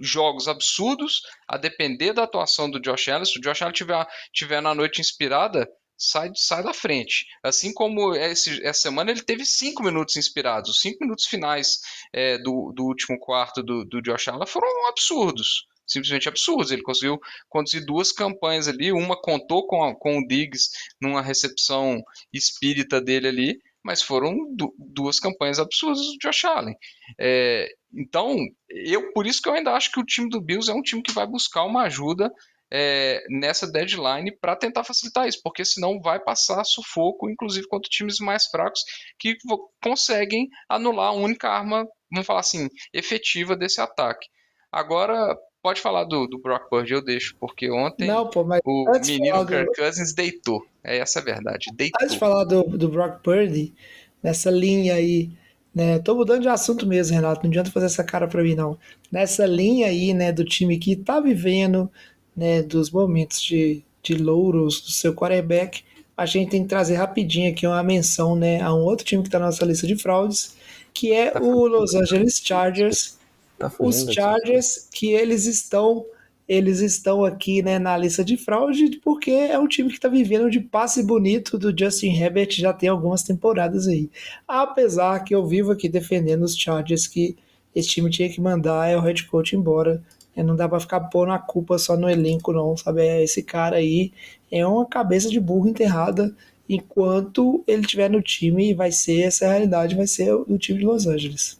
[0.00, 3.24] jogos absurdos, a depender da atuação do Josh Allen.
[3.24, 7.26] Se o Josh Allen tiver, tiver na noite inspirada, sai, sai da frente.
[7.42, 10.70] Assim como esse, essa semana ele teve cinco minutos inspirados.
[10.70, 11.80] Os cinco minutos finais
[12.12, 15.66] é, do, do último quarto do, do Josh Allen foram absurdos.
[15.86, 16.70] Simplesmente absurdos.
[16.70, 17.18] Ele conseguiu
[17.48, 18.92] conduzir duas campanhas ali.
[18.92, 20.70] Uma contou com, a, com o Diggs
[21.00, 26.74] numa recepção espírita dele ali mas foram du duas campanhas absurdas do Josh Allen.
[27.20, 28.36] É, então,
[28.68, 31.00] eu por isso que eu ainda acho que o time do Bills é um time
[31.00, 32.32] que vai buscar uma ajuda
[32.70, 38.18] é, nessa deadline para tentar facilitar isso, porque senão vai passar sufoco, inclusive contra times
[38.18, 38.80] mais fracos
[39.18, 39.36] que
[39.82, 44.26] conseguem anular a única arma, vamos falar assim, efetiva desse ataque.
[44.70, 49.44] Agora, pode falar do, do Brock Purdy, eu deixo, porque ontem Não, pô, o menino
[49.44, 49.72] de Kirk do...
[49.72, 50.66] Cousins deitou.
[50.82, 51.98] É essa a verdade, deitou.
[52.02, 53.74] Antes de falar do, do Brock Purdy,
[54.22, 55.30] nessa linha aí,
[55.74, 55.98] né?
[55.98, 58.78] Tô mudando de assunto mesmo, Renato, não adianta fazer essa cara pra mim, não.
[59.10, 61.90] Nessa linha aí, né, do time que tá vivendo,
[62.36, 65.82] né, dos momentos de, de louros do seu quarterback,
[66.16, 69.30] a gente tem que trazer rapidinho aqui uma menção, né, a um outro time que
[69.30, 70.56] tá na nossa lista de fraudes,
[70.92, 73.16] que é tá o Los Angeles Chargers,
[73.58, 76.04] Tá os Chargers que eles estão
[76.48, 80.48] eles estão aqui né, na lista de fraude porque é um time que está vivendo
[80.48, 84.08] de passe bonito do Justin Herbert já tem algumas temporadas aí.
[84.46, 87.36] Apesar que eu vivo aqui defendendo os Chargers que
[87.74, 90.00] esse time tinha que mandar é o head coach embora.
[90.36, 93.00] É, não dá para ficar pondo a culpa só no elenco, não, sabe?
[93.00, 94.12] É, esse cara aí
[94.52, 96.34] é uma cabeça de burro enterrada.
[96.68, 101.06] Enquanto ele estiver no time, vai ser essa realidade, vai ser o time de Los
[101.06, 101.58] Angeles.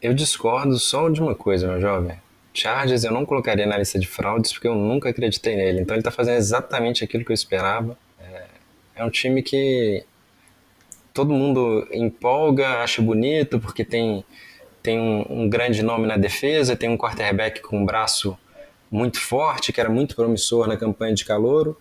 [0.00, 2.16] Eu discordo só de uma coisa, meu jovem.
[2.52, 5.80] Chargers eu não colocaria na lista de fraudes porque eu nunca acreditei nele.
[5.80, 7.96] Então ele está fazendo exatamente aquilo que eu esperava.
[8.18, 8.44] É,
[8.96, 10.04] é, um time que
[11.12, 14.24] todo mundo empolga, acha bonito porque tem,
[14.82, 18.36] tem um, um, grande nome na defesa, tem um quarterback com um braço
[18.90, 21.76] muito forte, que era muito promissor na campanha de calouro.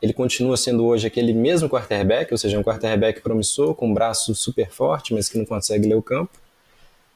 [0.00, 4.34] Ele continua sendo hoje aquele mesmo quarterback, ou seja, um quarterback promissor, com um braço
[4.34, 6.32] super forte, mas que não consegue ler o campo.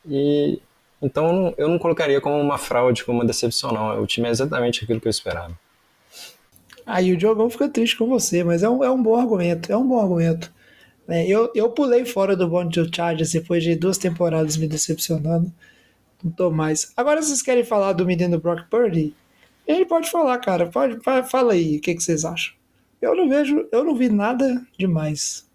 [0.09, 0.61] E
[1.01, 4.03] então eu não colocaria como uma fraude, como uma decepção, não.
[4.03, 5.53] O time é exatamente aquilo que eu esperava.
[6.85, 9.76] Aí o Diogão fica triste com você, mas é um, é um bom argumento, é
[9.76, 10.51] um bom argumento.
[11.09, 15.52] É, eu, eu pulei fora do bonde do Chargers depois de duas temporadas me decepcionando.
[16.22, 16.92] Não tô mais.
[16.96, 19.14] Agora vocês querem falar do menino Brock Purdy?
[19.66, 20.66] Ele pode falar, cara.
[20.66, 20.98] Pode,
[21.30, 22.54] fala aí, o que, que vocês acham?
[23.00, 25.48] Eu não vejo, eu não vi nada demais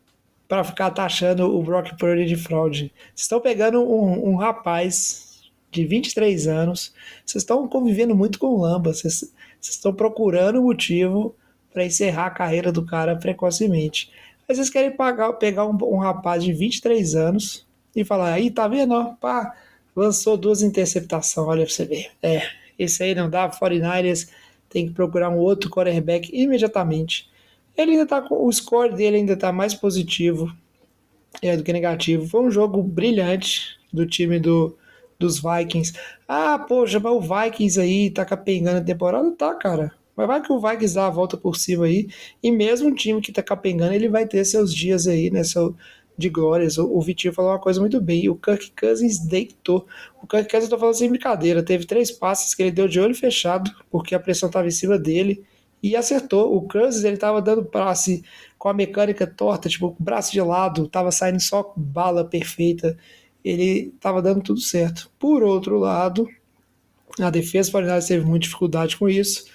[0.47, 2.91] para ficar taxando o Brock Purdy de fraude.
[3.07, 5.41] Vocês estão pegando um, um, rapaz
[5.71, 6.93] de 23 anos,
[7.25, 11.35] vocês estão convivendo muito com Lamba, vocês estão procurando motivo
[11.71, 14.11] para encerrar a carreira do cara precocemente.
[14.53, 18.67] Aí vocês querem pagar, pegar um, um, rapaz de 23 anos e falar, aí tá
[18.67, 19.55] vendo, ó, pá,
[19.95, 22.11] lançou duas interceptações, olha pra você ver.
[22.21, 22.43] É,
[22.77, 24.29] esse aí não dá, 49ers
[24.69, 27.31] tem que procurar um outro quarterback imediatamente.
[27.75, 30.55] Ele ainda tá com o score dele ainda tá mais positivo
[31.41, 32.27] é, do que negativo.
[32.27, 34.77] Foi um jogo brilhante do time do,
[35.17, 35.93] dos Vikings.
[36.27, 39.31] Ah, poxa, mas o Vikings aí tá capengando a temporada?
[39.31, 39.91] Tá, cara.
[40.15, 42.07] Mas vai que o Vikings dá a volta por cima aí.
[42.41, 45.43] E mesmo um time que tá capengando, ele vai ter seus dias aí, né?
[45.43, 45.75] Seu,
[46.17, 46.77] de glórias.
[46.77, 48.29] O, o Vitinho falou uma coisa muito bem.
[48.29, 49.87] O Kirk Cousins deitou.
[50.21, 51.63] O Kirk Cousins, eu tô falando sem brincadeira.
[51.63, 54.97] Teve três passes que ele deu de olho fechado, porque a pressão tava em cima
[54.97, 55.43] dele.
[55.81, 56.55] E acertou.
[56.55, 58.23] O Cousins, ele tava dando passe
[58.57, 62.97] com a mecânica torta, tipo, braço de lado, tava saindo só bala perfeita.
[63.43, 65.11] Ele tava dando tudo certo.
[65.19, 66.27] Por outro lado,
[67.19, 69.45] a defesa do 49ers teve muita dificuldade com isso.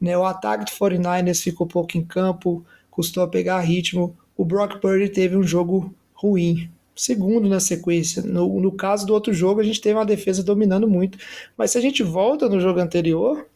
[0.00, 0.16] Né?
[0.16, 4.16] O ataque do 49ers ficou pouco em campo, custou a pegar ritmo.
[4.36, 6.70] O Brock Purdy teve um jogo ruim.
[6.94, 8.22] Segundo na sequência.
[8.22, 11.16] No, no caso do outro jogo, a gente teve uma defesa dominando muito.
[11.56, 13.46] Mas se a gente volta no jogo anterior,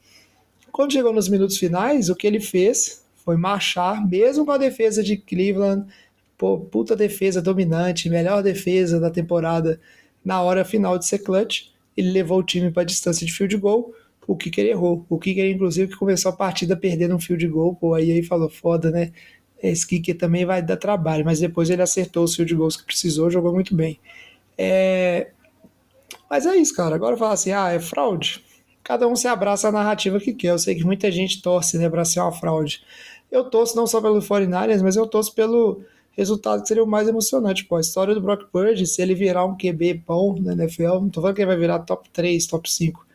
[0.71, 5.03] quando chegou nos minutos finais, o que ele fez foi marchar, mesmo com a defesa
[5.03, 5.87] de Cleveland,
[6.39, 9.81] pô, puta defesa dominante, melhor defesa da temporada
[10.25, 11.69] na hora final de ser clutch.
[11.97, 13.95] Ele levou o time para a distância de field goal.
[14.27, 15.05] O Kicker errou.
[15.09, 17.75] O Kicker, inclusive, que começou a partida perdendo um field goal.
[17.75, 19.13] Pô, aí, aí falou: foda, né?
[19.63, 23.31] Esse kicker também vai dar trabalho, mas depois ele acertou os field goals que precisou,
[23.31, 24.01] jogou muito bem.
[24.59, 25.29] É...
[26.29, 26.97] Mas é isso, cara.
[26.97, 28.43] Agora falar assim, ah, é fraude.
[28.83, 30.49] Cada um se abraça a narrativa que quer.
[30.49, 32.83] Eu sei que muita gente torce né, para ser uma fraude.
[33.31, 37.07] Eu torço não só pelo 49ers, mas eu torço pelo resultado que seria o mais
[37.09, 37.65] emocionante.
[37.65, 41.09] Pô, a história do Brock Purdy, se ele virar um QB bom na NFL, não
[41.09, 43.07] tô falando que ele vai virar top 3, top 5,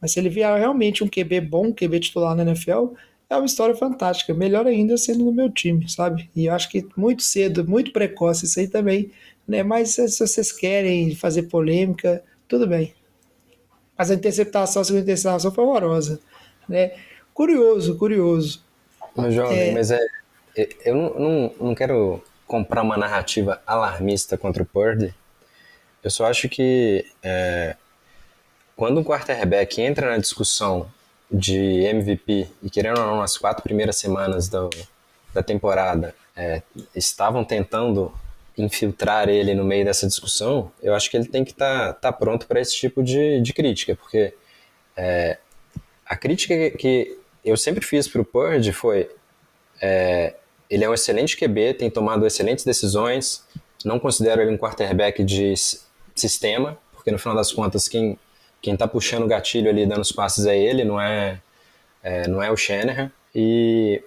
[0.00, 2.94] mas se ele virar realmente um QB bom, um QB titular na NFL,
[3.28, 4.32] é uma história fantástica.
[4.34, 6.30] Melhor ainda sendo no meu time, sabe?
[6.34, 9.10] E eu acho que muito cedo, muito precoce isso aí também,
[9.46, 9.62] né?
[9.62, 12.94] Mas se, vocês querem fazer polêmica, tudo bem.
[13.98, 16.20] Mas a interceptação, a segunda interceptação foi horrorosa,
[16.68, 16.92] né?
[17.32, 18.64] Curioso, curioso.
[19.14, 19.72] Mas, jovem, é...
[19.72, 20.00] mas é,
[20.56, 25.12] é eu não, não, não quero comprar uma narrativa alarmista contra o Purdy.
[26.02, 27.76] Eu só acho que é,
[28.76, 30.86] quando um quarterback entra na discussão
[31.30, 34.70] de MVP e querendo ou não nas quatro primeiras semanas do,
[35.32, 36.62] da temporada é,
[36.94, 38.12] estavam tentando
[38.56, 42.12] infiltrar ele no meio dessa discussão, eu acho que ele tem que estar tá, tá
[42.12, 44.34] pronto para esse tipo de, de crítica, porque
[44.96, 45.38] é,
[46.04, 49.10] a crítica que, eu sempre fiz para o Purge foi
[49.80, 50.34] é,
[50.68, 53.44] ele é um excelente QB, tem tomado excelentes decisões,
[53.84, 55.54] não considero ele um quarterback de
[56.14, 58.18] sistema, porque no final das contas quem
[58.66, 61.40] quem está puxando o gatilho ali, dando os passes é ele, não é,
[62.02, 63.12] é não é o Shanahan.
[63.32, 64.02] E,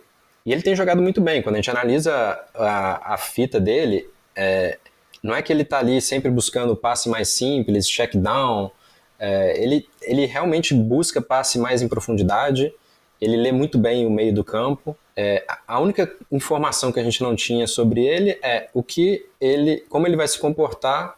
[0.45, 1.41] e, ele tem jogado muito bem.
[1.41, 4.77] Quando a gente analisa a, a fita dele, é,
[5.23, 8.69] não é que ele está ali sempre buscando passe mais simples, check down.
[9.17, 12.73] É, ele, ele realmente busca passe mais em profundidade.
[13.21, 14.93] Ele lê muito bem o meio do campo.
[15.15, 19.85] É, a única informação que a gente não tinha sobre ele é o que ele,
[19.87, 21.17] como ele vai se comportar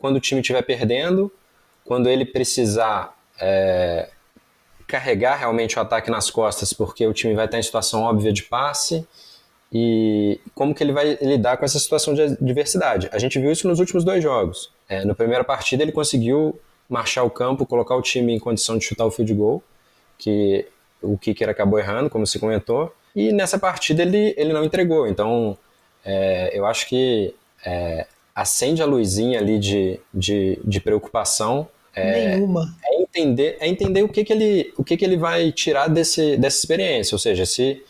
[0.00, 1.30] quando o time estiver perdendo
[1.84, 4.08] quando ele precisar é,
[4.86, 8.42] carregar realmente o ataque nas costas, porque o time vai estar em situação óbvia de
[8.42, 9.06] passe,
[9.72, 13.08] e como que ele vai lidar com essa situação de adversidade.
[13.10, 14.70] A gente viu isso nos últimos dois jogos.
[14.86, 18.84] É, na primeira partida ele conseguiu marchar o campo, colocar o time em condição de
[18.84, 19.62] chutar o field goal,
[20.18, 20.66] que
[21.00, 25.06] o kicker acabou errando, como você comentou, e nessa partida ele, ele não entregou.
[25.06, 25.56] Então,
[26.04, 31.68] é, eu acho que é, acende a luzinha ali de, de, de preocupação.
[31.94, 32.74] É, Nenhuma.
[32.84, 36.36] É entender, é entender o que, que, ele, o que, que ele vai tirar desse,
[36.36, 37.14] dessa experiência.
[37.14, 37.82] Ou seja, se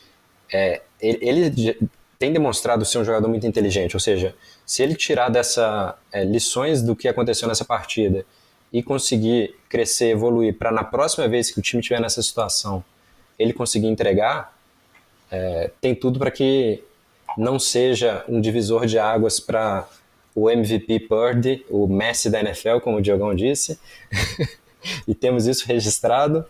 [0.52, 1.78] é, ele, ele,
[2.18, 3.96] tem demonstrado ser um jogador muito inteligente.
[3.96, 4.34] Ou seja,
[4.64, 8.24] se ele tirar dessa é, lições do que aconteceu nessa partida
[8.72, 12.84] e conseguir crescer, evoluir, para na próxima vez que o time estiver nessa situação,
[13.36, 14.56] ele conseguir entregar,
[15.32, 16.82] é, tem tudo para que
[17.36, 19.88] não seja um divisor de águas para
[20.34, 23.78] o MVP Purdy, o Messi da NFL, como o Diogão disse,
[25.06, 26.44] e temos isso registrado.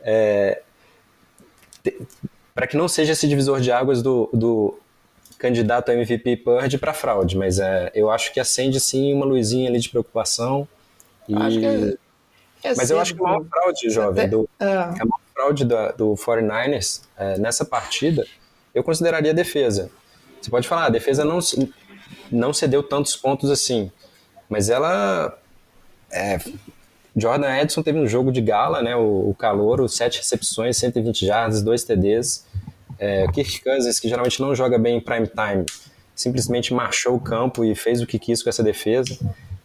[0.00, 0.62] É,
[2.54, 4.78] para que não seja esse divisor de águas do, do
[5.38, 9.68] candidato a MVP Purdy para fraude, mas é, eu acho que acende sim uma luzinha
[9.68, 10.66] ali de preocupação.
[11.28, 11.34] E...
[11.34, 11.94] Acho que é,
[12.64, 14.64] é mas eu acho que a maior fraude, jovem, até, do, é.
[14.66, 18.26] a maior fraude do, do 49ers é, nessa partida,
[18.74, 19.90] eu consideraria a defesa.
[20.40, 21.38] Você pode falar, a defesa não,
[22.30, 23.90] não cedeu tantos pontos assim.
[24.48, 25.36] Mas ela.
[26.10, 26.38] É,
[27.16, 28.96] Jordan Edson teve um jogo de gala, né?
[28.96, 32.46] O, o calor, sete recepções, 120 jardas, dois TDs.
[32.98, 35.64] É, Kirk Cousins, que geralmente não joga bem em prime time,
[36.14, 39.18] simplesmente marchou o campo e fez o que quis com essa defesa.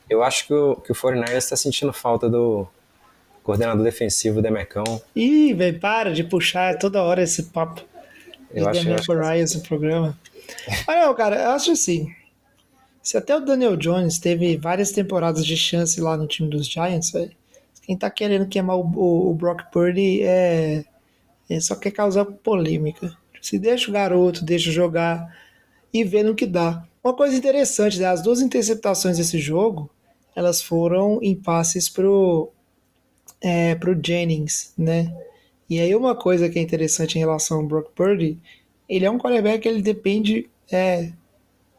[0.10, 2.68] Eu acho que o, que o 49ers está sentindo falta do,
[3.44, 5.02] coordenador defensivo do Mecão.
[5.16, 7.84] Ih, velho, para de puxar toda hora esse papo.
[8.52, 10.18] Eu acho, eu acho Demeco Ryan, esse programa.
[10.88, 12.14] Mas não, cara, eu acho assim.
[13.04, 17.12] Se até o Daniel Jones teve várias temporadas de chance lá no time dos Giants,
[17.82, 20.86] quem tá querendo queimar o, o, o Brock Purdy é,
[21.50, 23.14] é só quer causar polêmica.
[23.42, 25.38] Se deixa o garoto, deixa jogar
[25.94, 26.88] e vê no que dá.
[27.04, 28.06] Uma coisa interessante, né?
[28.06, 29.90] as duas interceptações desse jogo,
[30.34, 32.50] elas foram em passes pro,
[33.42, 35.14] é, pro Jennings, né?
[35.70, 38.40] E aí uma coisa que é interessante em relação ao Brock Purdy,
[38.88, 41.12] ele é um quarterback que ele depende é,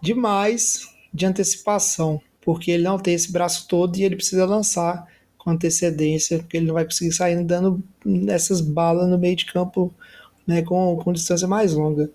[0.02, 5.06] demais de antecipação, porque ele não tem esse braço todo e ele precisa lançar
[5.38, 7.82] com antecedência, porque ele não vai conseguir sair dando
[8.28, 9.94] essas balas no meio de campo
[10.46, 12.10] né, com, com distância mais longa.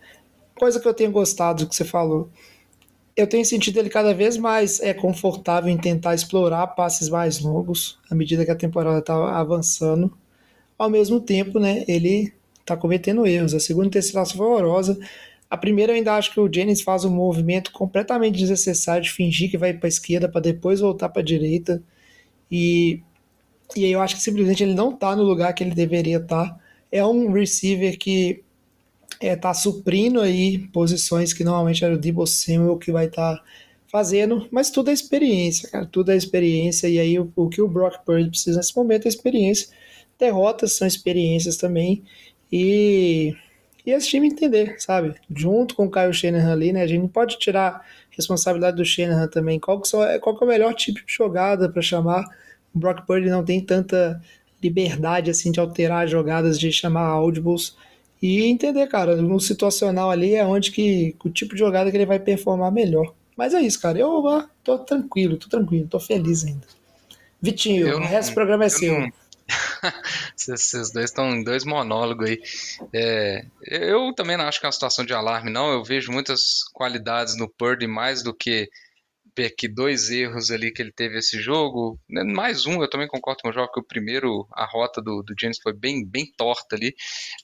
[0.56, 2.30] Coisa que eu tenho gostado do que você falou.
[3.16, 7.97] Eu tenho sentido ele cada vez mais é confortável em tentar explorar passes mais longos
[8.10, 10.12] à medida que a temporada está avançando.
[10.78, 13.54] Ao mesmo tempo, né, ele está cometendo erros.
[13.54, 14.97] A segunda interceptação foi horrorosa.
[15.50, 19.50] A primeira eu ainda acho que o Jennings faz um movimento completamente desnecessário de fingir
[19.50, 21.82] que vai para a esquerda para depois voltar para a direita.
[22.52, 23.02] E,
[23.76, 26.50] e aí eu acho que simplesmente ele não está no lugar que ele deveria estar.
[26.50, 26.60] Tá.
[26.91, 28.43] É um receiver que
[29.20, 33.43] é, tá suprindo aí posições que normalmente era o Debo Samuel que vai estar tá
[33.91, 37.68] fazendo, mas tudo é experiência, cara, tudo é experiência, e aí o, o que o
[37.68, 39.70] Brock Purdy precisa nesse momento é experiência.
[40.18, 42.04] Derrotas são experiências também,
[42.52, 43.36] e,
[43.90, 45.16] e esse time entender, sabe?
[45.36, 46.84] Junto com o Kyle Shanahan ali, né?
[46.84, 49.60] A gente não pode tirar responsabilidade do Shanahan também.
[49.60, 52.24] Qual que, só, qual que é o melhor tipo de jogada para chamar?
[52.74, 54.22] O Brock Purdy não tem tanta
[54.62, 57.76] liberdade assim de alterar jogadas, de chamar audibles
[58.22, 62.06] e entender, cara, no situacional ali é onde que o tipo de jogada que ele
[62.06, 63.14] vai performar melhor.
[63.36, 63.98] Mas é isso, cara.
[63.98, 66.68] Eu ah, tô tranquilo, tô tranquilo, tô feliz ainda.
[67.42, 69.00] Vitinho, eu o resto do programa é seu.
[69.00, 69.10] Não...
[70.36, 72.41] Vocês dois estão em dois monólogos aí.
[72.93, 75.72] É, eu também não acho que é uma situação de alarme, não.
[75.72, 78.70] Eu vejo muitas qualidades no Purdy mais do que
[79.56, 81.97] que dois erros ali que ele teve esse jogo.
[82.10, 85.24] Né, mais um, eu também concordo com o João que o primeiro, a rota do,
[85.24, 86.93] do James foi bem, bem torta ali.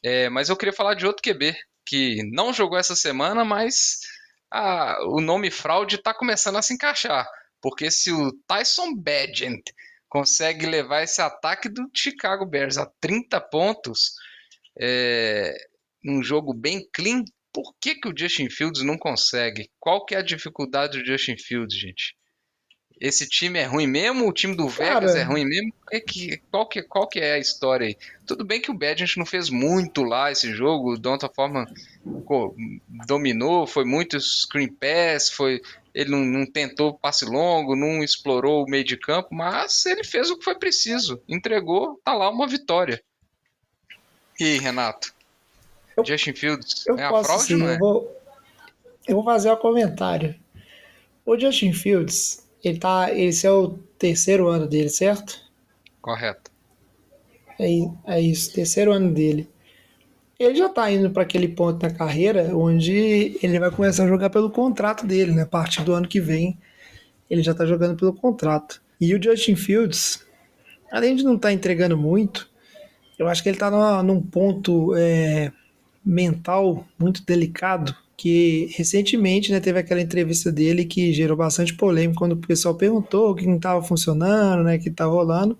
[0.03, 3.99] É, mas eu queria falar de outro QB que não jogou essa semana, mas
[4.51, 7.25] a, o nome fraude está começando a se encaixar.
[7.61, 9.63] Porque se o Tyson Badgett
[10.15, 14.13] consegue levar esse ataque do Chicago Bears a 30 pontos,
[14.79, 15.53] é,
[16.01, 19.69] num jogo bem clean, por que, que o Justin Fields não consegue?
[19.77, 22.15] Qual que é a dificuldade do Justin Fields, gente?
[22.99, 24.27] Esse time é ruim mesmo?
[24.27, 25.73] O time do Vegas Cara, é ruim mesmo?
[25.91, 27.97] É que, qual, que, qual que é a história aí?
[28.25, 31.67] Tudo bem que o Badgett não fez muito lá esse jogo, de outra forma
[33.05, 35.61] dominou, foi muito screen pass, foi,
[35.93, 40.29] ele não, não, tentou passe longo, não explorou o meio de campo, mas ele fez
[40.29, 43.01] o que foi preciso, entregou, tá lá uma vitória.
[44.39, 45.13] E aí, Renato?
[45.97, 47.75] Eu, Justin Fields eu é a fraude, sim, não é?
[47.75, 48.21] Eu vou,
[49.07, 50.35] eu vou fazer um comentário.
[51.25, 55.39] O Justin Fields, ele tá, esse é o terceiro ano dele, certo?
[56.01, 56.51] Correto.
[57.59, 57.67] É,
[58.05, 59.47] é isso, terceiro ano dele.
[60.39, 64.31] Ele já tá indo para aquele ponto na carreira onde ele vai começar a jogar
[64.31, 65.43] pelo contrato dele, né?
[65.43, 66.57] A partir do ano que vem,
[67.29, 68.81] ele já tá jogando pelo contrato.
[68.99, 70.25] E o Justin Fields,
[70.91, 72.49] além de não estar tá entregando muito,
[73.17, 75.51] eu acho que ele tá numa, num ponto é,
[76.03, 82.33] mental muito delicado que recentemente né, teve aquela entrevista dele que gerou bastante polêmica quando
[82.33, 85.57] o pessoal perguntou o que não estava funcionando, né, o que estava rolando,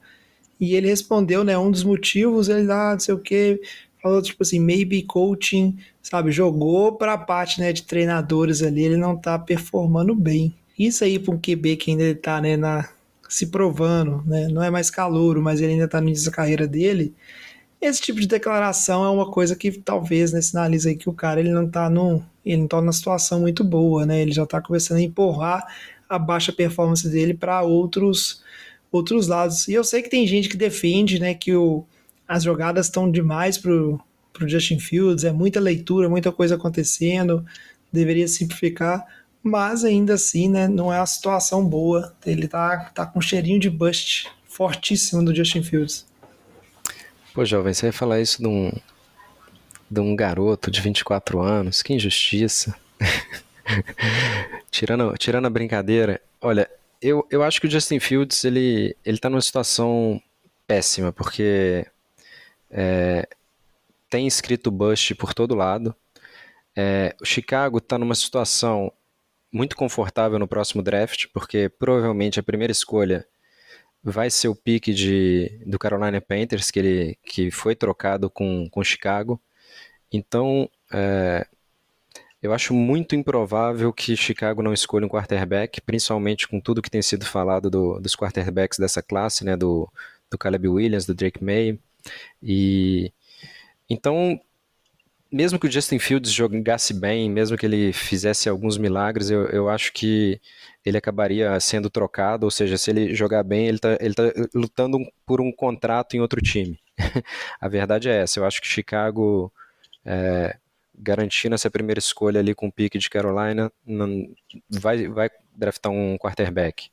[0.59, 3.59] e ele respondeu, né, um dos motivos, ele lá, não sei o que,
[4.01, 8.97] falou tipo assim, maybe coaching, sabe, jogou para a parte, né, de treinadores ali, ele
[8.97, 10.55] não está performando bem.
[10.77, 12.57] Isso aí para um QB que ainda está, né,
[13.27, 16.65] se provando, né, não é mais calouro, mas ele ainda está no início da carreira
[16.65, 17.13] dele,
[17.81, 21.39] esse tipo de declaração é uma coisa que talvez né, sinaliza aí que o cara
[21.39, 24.21] ele não está no, ele não tá numa situação muito boa, né?
[24.21, 25.65] Ele já está começando a empurrar
[26.07, 28.43] a baixa performance dele para outros
[28.91, 29.67] outros lados.
[29.67, 31.83] E eu sei que tem gente que defende, né, que o,
[32.25, 33.99] as jogadas estão demais pro
[34.31, 37.45] pro Justin Fields, é muita leitura, muita coisa acontecendo,
[37.89, 39.05] deveria simplificar,
[39.41, 42.13] mas ainda assim, né, não é uma situação boa.
[42.25, 46.05] Ele tá tá com um cheirinho de bust fortíssimo do Justin Fields.
[47.33, 48.71] Pô, jovem, você ia falar isso de um,
[49.89, 52.75] de um garoto de 24 anos, que injustiça.
[54.71, 56.69] tirando, tirando a brincadeira, olha,
[57.01, 60.21] eu, eu acho que o Justin Fields, ele, ele tá numa situação
[60.67, 61.85] péssima, porque
[62.69, 63.27] é,
[64.09, 65.95] tem escrito bust por todo lado.
[66.75, 68.91] É, o Chicago está numa situação
[69.51, 73.25] muito confortável no próximo draft, porque provavelmente a primeira escolha
[74.03, 78.83] vai ser o pique de, do Carolina Panthers, que, ele, que foi trocado com, com
[78.83, 79.41] Chicago.
[80.15, 81.45] Então, é,
[82.41, 87.01] eu acho muito improvável que Chicago não escolha um quarterback, principalmente com tudo que tem
[87.01, 89.89] sido falado do, dos quarterbacks dessa classe, né, do,
[90.29, 91.77] do Caleb Williams, do Drake May.
[92.41, 93.11] E
[93.89, 94.39] então,
[95.31, 99.69] mesmo que o Justin Fields jogasse bem, mesmo que ele fizesse alguns milagres, eu, eu
[99.69, 100.39] acho que
[100.85, 104.99] ele acabaria sendo trocado, ou seja, se ele jogar bem, ele está ele tá lutando
[105.25, 106.79] por um contrato em outro time.
[107.59, 109.51] a verdade é essa, eu acho que Chicago,
[110.05, 110.57] é,
[110.97, 114.33] garantindo essa primeira escolha ali com o pique de Carolina, não,
[114.69, 116.89] vai, vai draftar um quarterback.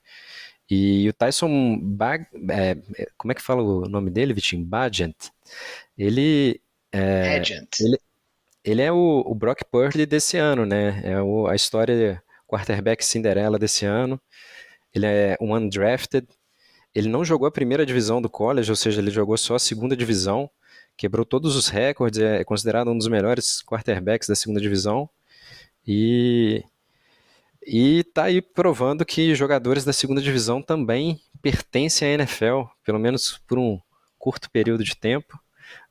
[0.71, 2.77] E o Tyson Bag, é,
[3.17, 4.65] como é que fala o nome dele, Vitinho?
[4.65, 5.31] Bagent.
[5.99, 6.61] Ele,
[6.91, 7.43] é,
[7.79, 7.99] ele,
[8.65, 11.03] ele é o, o, Brock Purdy desse ano, né?
[11.05, 14.21] É o, a história quarterback Cinderela desse ano.
[14.95, 16.27] Ele é um undrafted.
[16.95, 19.97] Ele não jogou a primeira divisão do college, ou seja, ele jogou só a segunda
[19.97, 20.51] divisão.
[21.03, 25.11] Quebrou todos os recordes, é considerado um dos melhores quarterbacks da segunda divisão.
[25.85, 26.63] E
[27.67, 33.43] e tá aí provando que jogadores da segunda divisão também pertencem à NFL, pelo menos
[33.49, 33.81] por um
[34.17, 35.41] curto período de tempo.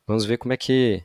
[0.07, 1.03] Vamos ver como é que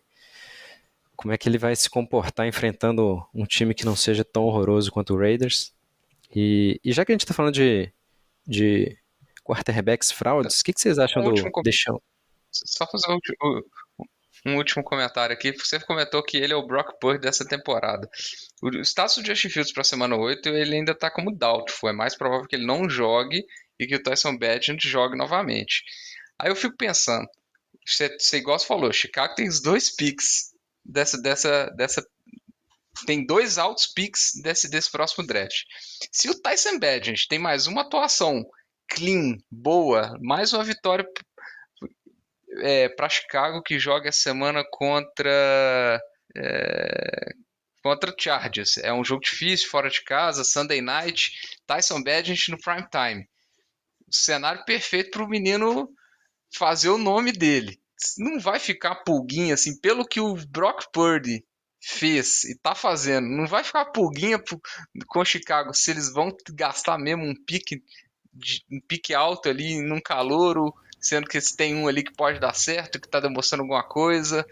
[1.16, 4.92] como é que ele vai se comportar enfrentando um time que não seja tão horroroso
[4.92, 5.74] quanto o Raiders.
[6.32, 7.92] E, e já que a gente está falando de,
[8.46, 8.96] de
[9.42, 12.00] quarterbacks fraudes, o que, que, vocês acham um do Deixão?
[12.52, 13.18] Só fazer um,
[14.46, 15.52] um, último comentário aqui.
[15.52, 18.08] Você comentou que ele é o Brock Purdy dessa temporada.
[18.62, 21.90] O status do Justin Fields para semana 8, ele ainda está como doubtful.
[21.90, 23.44] É mais provável que ele não jogue
[23.78, 25.82] e que o Tyson Badgett jogue novamente.
[26.38, 27.26] Aí eu fico pensando,
[27.86, 30.52] você, você igual você falou, Chicago tem os dois picks
[30.84, 32.06] dessa, dessa, dessa
[33.06, 35.64] tem dois altos picks desse, desse próximo draft.
[36.10, 38.44] Se o Tyson Badgett tem mais uma atuação
[38.88, 41.06] clean, boa, mais uma vitória
[42.60, 46.00] é, para Chicago que joga essa semana contra
[46.36, 47.32] é,
[47.82, 48.78] contra Chargers.
[48.78, 51.30] É um jogo difícil, fora de casa, Sunday Night,
[51.66, 53.28] Tyson Badgett no prime time.
[54.08, 55.88] O cenário perfeito para o menino
[56.52, 57.80] fazer o nome dele
[58.18, 61.44] não vai ficar pulguinha assim, pelo que o Brock Purdy
[61.80, 64.42] fez e tá fazendo, não vai ficar pulguinha
[65.06, 67.82] com Chicago se eles vão gastar mesmo um pique,
[68.70, 73.00] um pique alto ali num calouro, sendo que tem um ali que pode dar certo,
[73.00, 74.46] que tá demonstrando alguma coisa.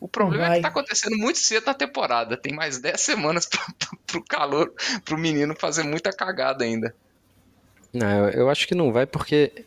[0.00, 0.52] O problema vai.
[0.52, 2.36] é que tá acontecendo muito cedo na temporada.
[2.36, 4.72] Tem mais 10 semanas pra, pra, pro calor,
[5.04, 6.94] pro menino fazer muita cagada ainda.
[7.92, 9.64] Não, eu, eu acho que não vai porque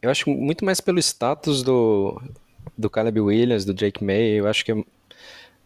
[0.00, 2.20] eu acho muito mais pelo status do,
[2.76, 4.40] do Caleb Williams, do Jake May.
[4.40, 4.72] Eu acho que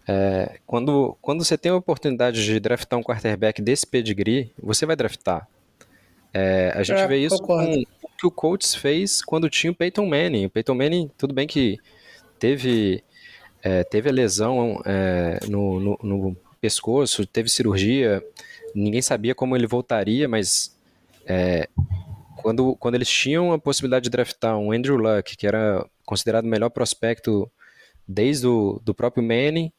[0.06, 4.96] é, quando, quando você tem a oportunidade de draftar um quarterback desse pedigree, você vai
[4.96, 5.48] draftar.
[6.32, 7.84] É, a gente é, vê isso com
[8.24, 10.46] que o Colts fez quando tinha o Peyton Manning.
[10.46, 11.78] O Peyton Manning, tudo bem que
[12.38, 13.04] teve,
[13.62, 18.24] é, teve a lesão é, no, no, no, pescoço, teve cirurgia,
[18.74, 20.74] ninguém sabia como ele voltaria, mas
[21.26, 21.68] é,
[22.36, 26.48] quando, quando eles tinham a possibilidade de draftar um Andrew Luck, que era considerado o
[26.48, 27.50] melhor prospecto
[28.08, 29.70] desde o do próprio Manning,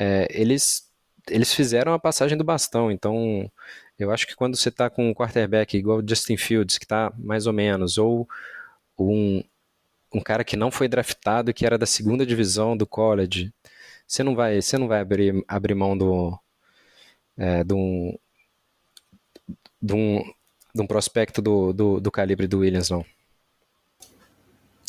[0.00, 0.90] é, eles,
[1.28, 2.90] eles fizeram a passagem do bastão.
[2.90, 3.50] Então,
[3.98, 7.12] eu acho que quando você está com um quarterback igual o Justin Fields, que está
[7.18, 8.28] mais ou menos, ou
[8.98, 9.42] um,
[10.12, 13.52] um cara que não foi draftado, que era da segunda divisão do college,
[14.06, 16.38] você não vai, você não vai abrir, abrir mão do,
[17.36, 18.18] é, de um,
[19.80, 20.34] de um
[20.74, 23.04] de um prospecto do, do, do calibre do Williams, não.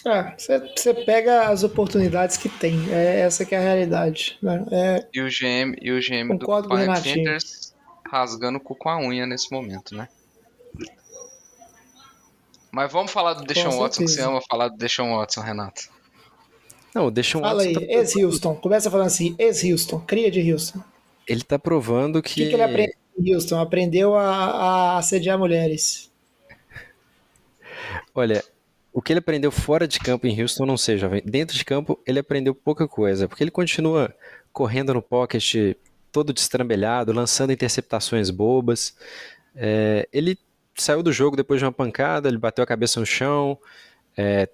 [0.06, 4.38] É, você pega as oportunidades que tem, é essa que é a realidade.
[4.42, 4.66] Né?
[4.72, 7.65] É, e o GM, e o GM do Panthers
[8.08, 10.08] rasgando o cu com a unha nesse momento, né?
[12.72, 15.90] Mas vamos falar do Deshaun Watson, que você ama falar do Deshaun Watson, Renato.
[16.94, 17.74] Não, o Deshaun Fala Watson.
[17.74, 18.00] Fala aí, tá...
[18.00, 18.56] ex-Houston.
[18.56, 20.82] Começa falando assim, ex-Houston, cria de Houston.
[21.28, 22.32] Ele tá provando que.
[22.32, 26.12] O que, que ele aprende Houston, aprendeu a, a assediar mulheres.
[28.14, 28.44] Olha,
[28.92, 31.22] o que ele aprendeu fora de campo em Houston, não sei, jovem.
[31.26, 34.14] Dentro de campo, ele aprendeu pouca coisa, porque ele continua
[34.52, 35.76] correndo no pocket
[36.16, 38.96] todo destrambelhado, lançando interceptações bobas.
[39.54, 40.40] É, ele
[40.74, 43.60] saiu do jogo depois de uma pancada, ele bateu a cabeça no chão.
[44.18, 44.48] É,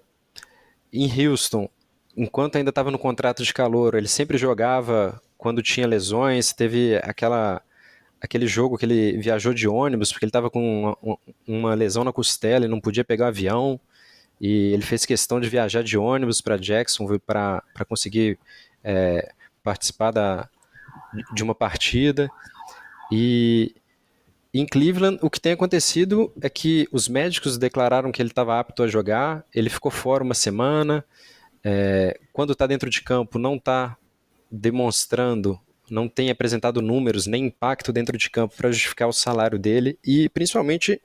[0.92, 1.68] em Houston,
[2.16, 7.62] enquanto ainda estava no contrato de calor, ele sempre jogava quando tinha lesões, teve aquela
[8.20, 12.12] aquele jogo que ele viajou de ônibus, porque ele estava com uma, uma, lesão na
[12.12, 13.80] costela e não podia pegar o avião.
[14.40, 18.38] E ele fez questão de viajar de ônibus para Jacksonville para conseguir
[18.82, 19.32] é,
[19.62, 20.48] participar da,
[21.34, 22.30] de uma partida.
[23.10, 23.74] E
[24.54, 28.82] em Cleveland, o que tem acontecido é que os médicos declararam que ele estava apto
[28.82, 31.04] a jogar, ele ficou fora uma semana,
[31.64, 33.96] é, quando está dentro de campo não está
[34.50, 35.58] demonstrando,
[35.90, 40.28] não tem apresentado números nem impacto dentro de campo para justificar o salário dele e
[40.28, 41.00] principalmente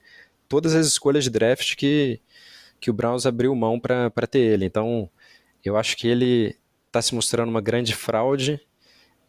[0.48, 2.20] todas as escolhas de draft que,
[2.80, 4.64] que o Browns abriu mão para ter ele.
[4.64, 5.08] Então,
[5.64, 8.60] eu acho que ele está se mostrando uma grande fraude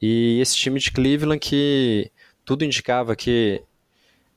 [0.01, 2.11] e esse time de Cleveland que
[2.45, 3.61] tudo indicava que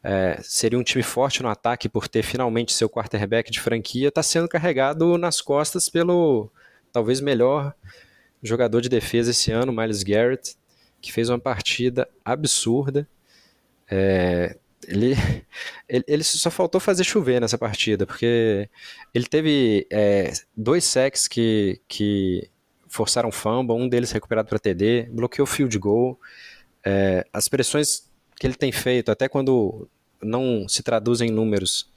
[0.02, 4.22] é, seria um time forte no ataque por ter finalmente seu quarterback de franquia, está
[4.22, 6.50] sendo carregado nas costas pelo
[6.92, 7.74] talvez melhor
[8.42, 10.56] jogador de defesa esse ano, Miles Garrett,
[11.00, 13.08] que fez uma partida absurda.
[13.88, 14.56] É,
[14.88, 15.14] ele,
[15.88, 18.68] ele, ele, só faltou fazer chover nessa partida, porque
[19.14, 22.50] ele teve é, dois sacks que, que
[22.92, 26.20] forçaram fumble, um deles recuperado para TD, bloqueou field goal.
[26.84, 28.06] É, as pressões
[28.38, 29.88] que ele tem feito, até quando
[30.22, 31.90] não se traduzem em números,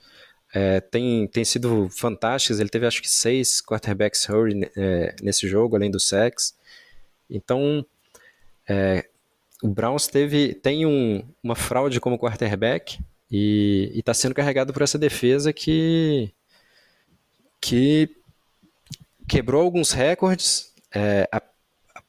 [0.53, 2.61] é, tem, tem sido fantásticas.
[2.61, 6.55] Ele teve acho que seis quarterbacks hurry é, nesse jogo, além do sacks.
[7.29, 7.85] Então,
[8.65, 9.05] é,
[9.61, 14.97] o Browns teve, tem um, uma fraude como quarterback e está sendo carregado por essa
[14.97, 16.31] defesa que,
[17.59, 18.09] que
[19.27, 20.74] quebrou alguns recordes.
[20.95, 21.41] É, a,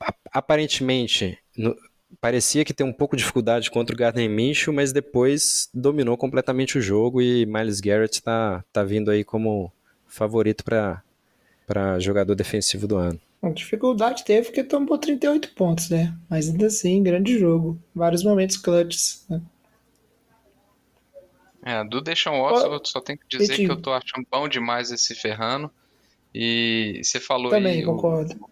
[0.01, 1.77] a, aparentemente, no,
[2.21, 6.79] parecia que tem um pouco de dificuldade contra o Gardner Minshew, mas depois dominou completamente
[6.79, 9.73] o jogo e Miles Garrett está tá vindo aí como
[10.07, 13.21] favorito para jogador defensivo do ano.
[13.43, 16.17] A dificuldade teve porque tomou 38 pontos, né?
[16.29, 17.79] Mas ainda assim, grande jogo.
[17.95, 19.25] Vários momentos clutches.
[19.29, 19.43] Né?
[21.63, 24.91] É, do Deixão Watson, eu só tenho que dizer que eu tô achando bom demais
[24.91, 25.71] esse Ferrano.
[26.35, 27.85] E você falou Também, aí.
[27.85, 28.35] concordo.
[28.35, 28.51] O,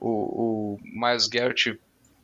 [0.00, 1.78] o, o Miles Garrett,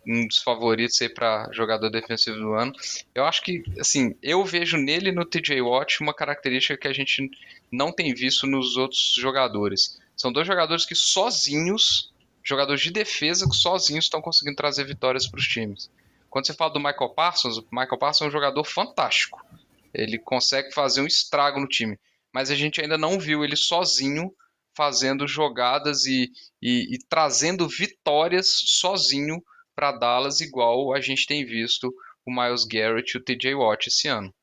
[0.07, 2.73] um dos favoritos aí para jogador defensivo do ano.
[3.15, 7.31] Eu acho que, assim, eu vejo nele no TJ Watt uma característica que a gente
[7.71, 9.99] não tem visto nos outros jogadores.
[10.17, 12.13] São dois jogadores que sozinhos,
[12.43, 15.91] jogadores de defesa que sozinhos estão conseguindo trazer vitórias para os times.
[16.29, 19.45] Quando você fala do Michael Parsons, o Michael Parsons é um jogador fantástico.
[19.93, 21.99] Ele consegue fazer um estrago no time.
[22.33, 24.33] Mas a gente ainda não viu ele sozinho
[24.81, 31.95] fazendo jogadas e, e, e trazendo vitórias sozinho para Dallas, igual a gente tem visto
[32.25, 34.35] o Miles Garrett e o TJ Watt esse ano.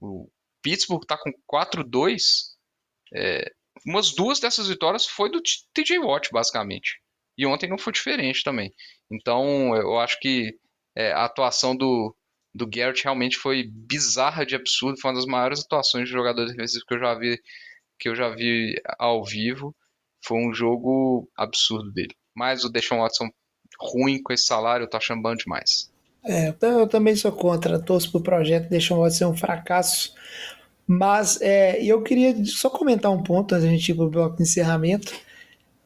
[0.00, 0.30] O
[0.62, 2.22] Pittsburgh está com 4-2.
[3.14, 3.52] É,
[3.86, 5.42] umas duas dessas vitórias foi do
[5.74, 6.98] TJ Watt, basicamente.
[7.36, 8.72] E ontem não foi diferente também.
[9.10, 10.58] Então, eu acho que
[10.96, 12.16] é, a atuação do,
[12.54, 14.98] do Garrett realmente foi bizarra de absurdo.
[14.98, 17.38] Foi uma das maiores atuações de jogador defensivo que eu já vi,
[17.98, 19.76] que eu já vi ao vivo.
[20.24, 22.14] Foi um jogo absurdo dele.
[22.34, 23.28] Mas o Deshaun Watson
[23.80, 25.90] ruim com esse salário, eu tô achando bom demais.
[26.24, 27.80] É, eu também sou contra.
[27.80, 30.14] Torço pro projeto, Deshaun Watson ser um fracasso.
[30.86, 34.42] Mas é, eu queria só comentar um ponto antes da gente ir pro bloco de
[34.42, 35.12] encerramento.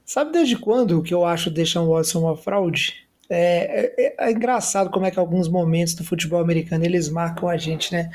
[0.05, 3.07] Sabe desde quando que eu acho o Deshaun Watson uma fraude?
[3.28, 7.57] É, é, é, engraçado como é que alguns momentos do futebol americano eles marcam a
[7.57, 8.11] gente, né?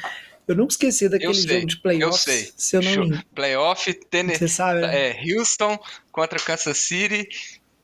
[0.48, 2.28] Eu nunca esqueci daquele jogo de playoffs.
[2.28, 2.52] Eu sei.
[2.56, 3.24] Se eu não me...
[3.36, 4.40] Playoff, Tennessee.
[4.40, 5.10] Você sabe, né?
[5.10, 5.78] É, Houston
[6.12, 7.28] contra Kansas City.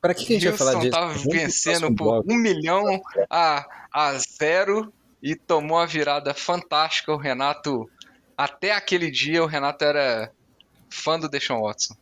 [0.01, 0.91] Para que, que, a gente Houston vai falar disso?
[0.91, 2.83] tava vencendo por um milhão
[3.29, 7.11] a, a zero e tomou a virada fantástica.
[7.11, 7.89] O Renato,
[8.37, 10.31] até aquele dia, o Renato era
[10.89, 11.95] fã do Deshaun Watson.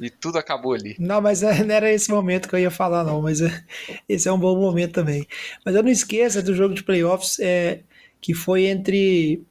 [0.00, 0.96] E tudo acabou ali.
[0.98, 3.22] Não, mas é, não era esse momento que eu ia falar, não.
[3.22, 3.64] Mas é,
[4.08, 5.26] esse é um bom momento também.
[5.64, 7.82] Mas eu não esqueça do jogo de playoffs é,
[8.20, 9.42] que foi entre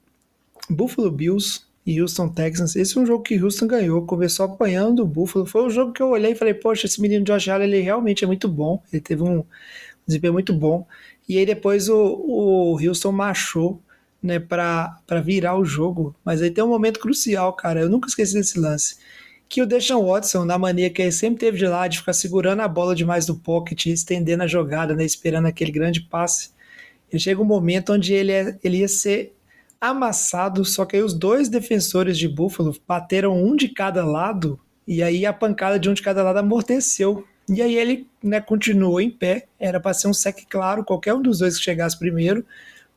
[0.69, 2.75] Buffalo Bills e Houston Texans.
[2.75, 5.47] Esse é um jogo que Houston ganhou, começou apanhando o Buffalo.
[5.47, 8.23] Foi um jogo que eu olhei e falei, poxa, esse menino Josh Allen, ele realmente
[8.23, 8.83] é muito bom.
[8.93, 9.43] Ele teve um
[10.05, 10.85] desempenho muito bom.
[11.27, 13.81] E aí depois o, o Houston machou
[14.21, 16.15] né, para virar o jogo.
[16.23, 17.79] Mas aí tem um momento crucial, cara.
[17.79, 18.97] Eu nunca esqueci desse lance.
[19.47, 22.59] Que o Deshaun Watson, na mania que ele sempre teve de lá, de ficar segurando
[22.59, 26.51] a bola demais do pocket, estendendo a jogada, né, esperando aquele grande passe.
[27.11, 29.33] Ele chega um momento onde ele, é, ele ia ser
[29.81, 35.01] amassado, só que aí os dois defensores de Buffalo bateram um de cada lado, e
[35.01, 37.25] aí a pancada de um de cada lado amorteceu.
[37.47, 41.21] E aí ele né, continuou em pé, era para ser um sec claro, qualquer um
[41.21, 42.45] dos dois que chegasse primeiro.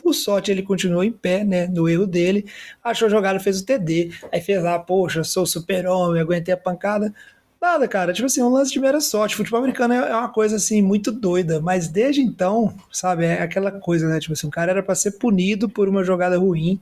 [0.02, 1.68] Por sorte, ele continuou em pé, né?
[1.68, 2.44] No erro dele.
[2.82, 4.10] Achou a jogada, fez o TD.
[4.32, 7.14] Aí fez lá, poxa, sou super-homem, aguentei a pancada.
[7.62, 8.12] Nada, cara.
[8.12, 9.36] Tipo assim, um lance de mera sorte.
[9.36, 11.60] Futebol americano é uma coisa, assim, muito doida.
[11.60, 14.18] Mas desde então, sabe, é aquela coisa, né?
[14.18, 16.80] Tipo assim, o cara era para ser punido por uma jogada ruim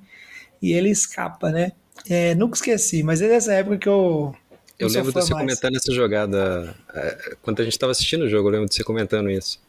[0.63, 1.73] e ele escapa, né?
[2.09, 4.35] É, nunca esqueci, mas é dessa época que eu.
[4.79, 5.45] Eu, eu lembro de você mais.
[5.45, 6.75] comentando essa jogada.
[6.95, 9.61] é, Quando a gente estava assistindo o jogo, eu lembro de você comentando isso.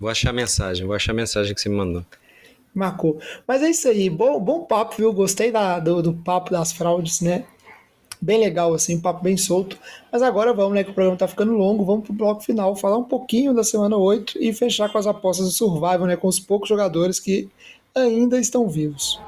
[0.00, 2.02] Vou achar a mensagem, vou achar a mensagem que você me mandou.
[2.74, 3.20] Marcou.
[3.46, 4.08] Mas é isso aí.
[4.08, 5.12] Bom, bom papo, viu?
[5.12, 7.44] Gostei da, do, do papo das fraudes, né?
[8.20, 9.78] Bem legal, assim, um papo bem solto.
[10.10, 10.84] Mas agora vamos, né?
[10.84, 11.84] Que o programa tá ficando longo.
[11.84, 15.46] Vamos pro bloco final, falar um pouquinho da semana 8 e fechar com as apostas
[15.46, 16.16] do Survival, né?
[16.16, 17.48] Com os poucos jogadores que
[17.94, 19.20] ainda estão vivos.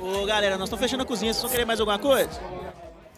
[0.00, 2.40] Ô galera, nós estamos fechando a cozinha, vocês vão querer mais alguma coisa?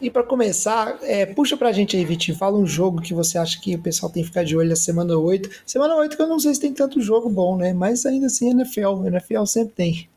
[0.00, 2.36] E para começar, é, puxa pra gente aí, Vitinho.
[2.36, 4.76] Fala um jogo que você acha que o pessoal tem que ficar de olho na
[4.76, 5.48] semana 8.
[5.64, 7.72] Semana 8 que eu não sei se tem tanto jogo bom, né?
[7.72, 9.06] Mas ainda assim, NFL.
[9.06, 10.08] NFL sempre tem.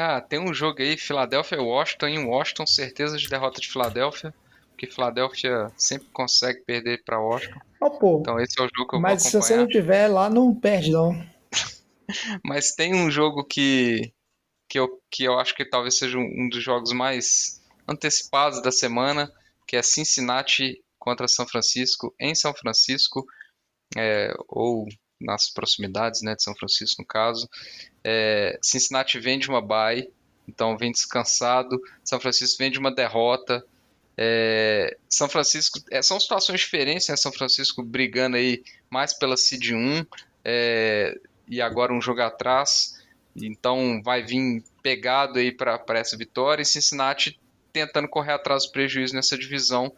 [0.00, 2.06] Ah, tem um jogo aí, Philadelphia e Washington.
[2.06, 4.32] Em Washington, certeza de derrota de Philadelphia.
[4.70, 7.58] Porque Philadelphia sempre consegue perder para Washington.
[7.80, 10.30] Oh, pô, Então esse é o jogo que eu mas se você não tiver lá,
[10.30, 11.20] não perde, não.
[12.46, 14.12] Mas tem um jogo que,
[14.68, 18.70] que, eu, que eu acho que talvez seja um, um dos jogos mais antecipados da
[18.70, 19.30] semana,
[19.66, 23.26] que é Cincinnati contra São Francisco, em São Francisco,
[23.96, 24.86] é, ou
[25.20, 27.48] nas proximidades né, de São Francisco, no caso.
[28.04, 30.08] É, Cincinnati vem de uma bye,
[30.46, 31.80] então vem descansado.
[32.04, 33.64] São Francisco vem de uma derrota.
[34.16, 37.16] É, São Francisco, é, são situações diferentes, né?
[37.16, 40.04] São Francisco brigando aí mais pela seed 1,
[40.44, 41.16] é,
[41.46, 42.98] e agora um jogo atrás,
[43.36, 47.38] então vai vir pegado aí para essa vitória, e Cincinnati
[47.72, 49.92] tentando correr atrás do prejuízo nessa divisão,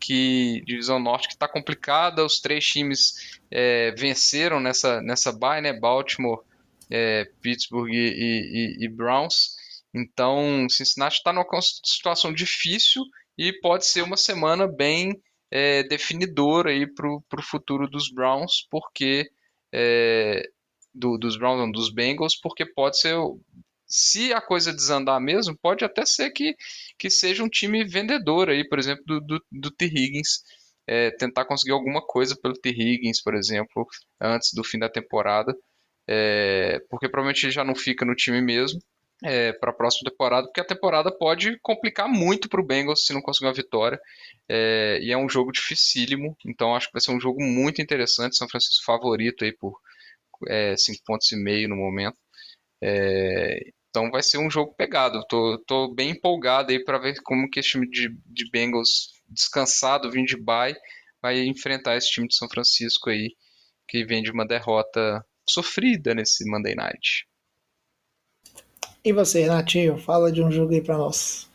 [0.00, 5.72] que divisão norte que está complicada, os três times é, venceram nessa, nessa bye, né?
[5.72, 6.40] Baltimore,
[6.90, 7.96] é, Pittsburgh e,
[8.80, 9.56] e- e Browns,
[9.94, 11.46] então Cincinnati está numa
[11.84, 13.02] situação difícil
[13.38, 15.20] e pode ser uma semana bem
[15.50, 19.28] é, definidora aí para o futuro dos Browns, porque
[19.72, 20.42] é,
[20.94, 23.14] do- dos Browns, não, dos Bengals, porque pode ser,
[23.90, 26.54] se a coisa desandar mesmo, pode até ser que,
[26.96, 29.86] que seja um time vendedor aí, por exemplo, do, do, do T.
[29.86, 30.44] Higgins,
[30.86, 32.70] é, tentar conseguir alguma coisa pelo T.
[32.70, 33.86] Higgins, por exemplo,
[34.20, 35.52] antes do fim da temporada,
[36.08, 38.80] é, porque provavelmente ele já não fica no time mesmo
[39.60, 43.20] para a próxima temporada, porque a temporada pode complicar muito para o Bengals se não
[43.20, 44.00] conseguir uma vitória.
[44.48, 48.36] É, e é um jogo dificílimo, então acho que vai ser um jogo muito interessante.
[48.36, 49.78] São Francisco favorito aí por
[50.78, 52.16] 5 pontos e meio no momento.
[52.82, 53.60] É,
[53.90, 55.22] então vai ser um jogo pegado.
[55.28, 60.10] Tô, tô bem empolgado aí para ver como que esse time de, de Bengals descansado,
[60.10, 60.74] vindo de bye,
[61.20, 63.34] vai enfrentar esse time de São Francisco aí,
[63.88, 67.26] que vem de uma derrota sofrida nesse Monday Night.
[69.04, 71.48] E você, Renatinho, fala de um jogo aí pra nós.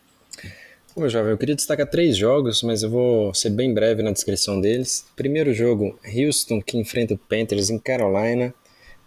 [0.94, 4.10] Bom, meu jovem, eu queria destacar três jogos, mas eu vou ser bem breve na
[4.10, 5.06] descrição deles.
[5.14, 8.52] Primeiro jogo, Houston, que enfrenta o Panthers em Carolina.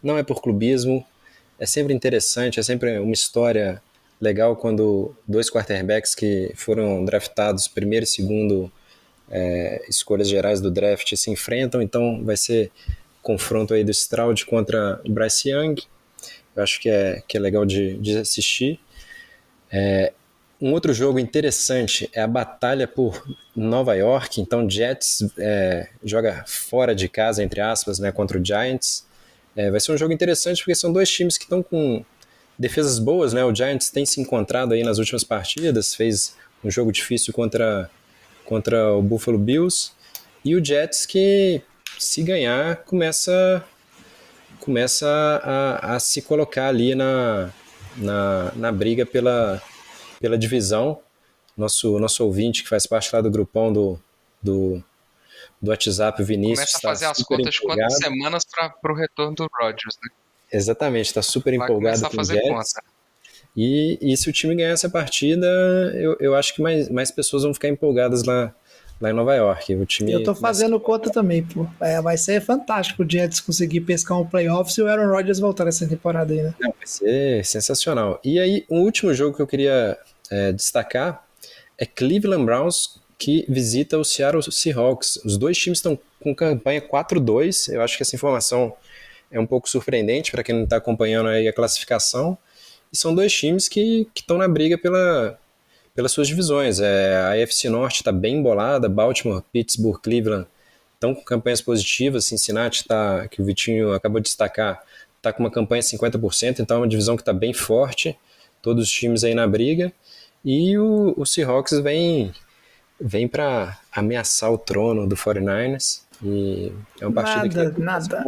[0.02, 1.06] Não é por clubismo,
[1.60, 3.82] é sempre interessante, é sempre uma história
[4.20, 8.72] legal quando dois quarterbacks que foram draftados primeiro e segundo
[9.30, 12.72] é, escolhas gerais do draft se enfrentam, então vai ser
[13.22, 15.76] confronto aí do Stroud contra o Bryce Young.
[16.56, 18.80] Eu acho que é, que é legal de, de assistir.
[19.72, 20.14] É,
[20.60, 23.24] um outro jogo interessante é a batalha por
[23.56, 24.42] Nova York.
[24.42, 29.06] Então, Jets é, joga fora de casa, entre aspas, né, contra o Giants.
[29.56, 32.04] É, vai ser um jogo interessante porque são dois times que estão com
[32.58, 33.34] defesas boas.
[33.34, 33.44] Né?
[33.44, 37.90] O Giants tem se encontrado aí nas últimas partidas, fez um jogo difícil contra,
[38.46, 39.92] contra o Buffalo Bills.
[40.44, 41.62] E o Jets que,
[41.98, 43.64] se ganhar, começa,
[44.60, 45.08] começa
[45.44, 47.50] a, a se colocar ali na,
[47.98, 49.62] na, na briga pela
[50.20, 51.00] pela divisão.
[51.58, 54.00] Nosso, nosso ouvinte, que faz parte lá do grupão do,
[54.42, 54.84] do,
[55.62, 56.58] do WhatsApp, o Vinícius.
[56.58, 57.90] Começa a tá fazer as super contas de empolgado.
[57.90, 60.10] quantas semanas para o retorno do Rodgers, né?
[60.52, 62.50] Exatamente, está super Vai empolgado começar a com o fazer Jets.
[62.50, 62.84] conta.
[63.56, 65.46] E, e se o time ganhar essa partida,
[65.96, 68.54] eu, eu acho que mais, mais pessoas vão ficar empolgadas lá,
[69.02, 69.76] lá em Nova York.
[69.76, 71.68] O time Eu tô fazendo conta também, pô.
[71.82, 75.66] É, vai ser fantástico o Jets conseguir pescar um playoff se o Aaron Rodgers voltar
[75.66, 76.54] nessa temporada aí, né?
[76.60, 78.20] Não, vai ser sensacional.
[78.24, 79.98] E aí, um último jogo que eu queria
[80.32, 81.26] é, destacar
[81.78, 85.18] é Cleveland Browns, que visita o Seattle Seahawks.
[85.26, 87.72] Os dois times estão com campanha 4-2.
[87.72, 88.74] Eu acho que essa informação
[89.30, 92.38] é um pouco surpreendente para quem não está acompanhando aí a classificação.
[92.92, 95.38] E são dois times que estão na briga pela,
[95.94, 96.80] pelas suas divisões.
[96.80, 100.48] É, a AFC Norte está bem embolada, Baltimore, Pittsburgh, Cleveland
[101.00, 104.84] estão com campanhas positivas, Cincinnati, tá, que o Vitinho acabou de destacar,
[105.18, 108.18] está com uma campanha 50%, então é uma divisão que está bem forte,
[108.62, 109.94] todos os times aí na briga,
[110.44, 112.34] e o, o Seahawks vem,
[113.00, 117.82] vem para ameaçar o trono do 49ers, e é uma partida Nada, que...
[117.82, 118.26] nada.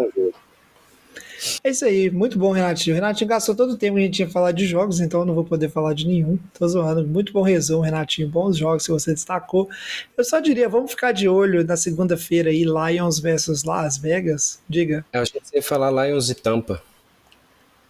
[1.64, 2.96] É isso aí, muito bom, Renatinho.
[2.96, 5.34] Renatinho gastou todo o tempo que a gente tinha falado de jogos, então eu não
[5.34, 6.38] vou poder falar de nenhum.
[6.54, 7.08] Tô zoando.
[7.08, 8.28] Muito bom resumo, Renatinho.
[8.28, 9.68] Bons jogos que você destacou.
[10.16, 14.62] Eu só diria, vamos ficar de olho na segunda-feira aí, Lions versus Las Vegas.
[14.70, 15.04] Diga.
[15.12, 16.82] Eu achei que você ia falar Lions e Tampa.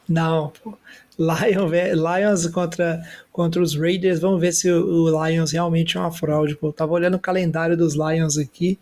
[0.07, 0.77] Não, pô.
[1.17, 3.01] Lion, Lions contra,
[3.31, 4.19] contra os Raiders.
[4.19, 6.55] Vamos ver se o, o, Lions realmente é uma fraude.
[6.55, 6.67] Pô.
[6.67, 8.79] Eu tava olhando o calendário dos Lions aqui.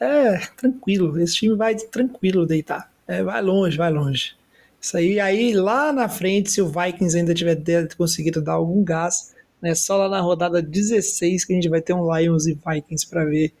[0.00, 1.18] É, tranquilo.
[1.20, 2.90] Esse time vai tranquilo deitar.
[3.06, 4.34] É, vai longe, vai longe.
[4.80, 7.58] Isso aí, aí lá na frente, se o Vikings ainda tiver
[7.96, 11.92] conseguido dar algum gás, né, só lá na rodada 16 que a gente vai ter
[11.92, 13.52] um Lions e Vikings para ver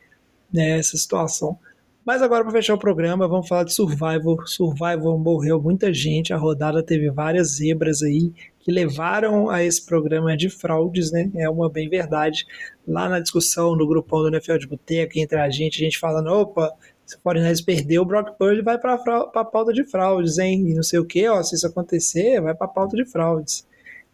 [0.52, 1.58] né, essa situação.
[2.06, 4.46] Mas agora, para fechar o programa, vamos falar de Survival.
[4.46, 10.36] Survival morreu muita gente, a rodada teve várias zebras aí que levaram a esse programa
[10.36, 11.28] de fraudes, né?
[11.34, 12.46] É uma bem verdade.
[12.86, 16.28] Lá na discussão no grupão do NFL de Boteca, entre a gente, a gente falando:
[16.28, 16.72] opa,
[17.04, 20.64] se o 49 perder, o Brock Purdy vai para a pauta de fraudes, hein?
[20.68, 23.66] E não sei o que, ó, se isso acontecer, vai para a pauta de fraudes.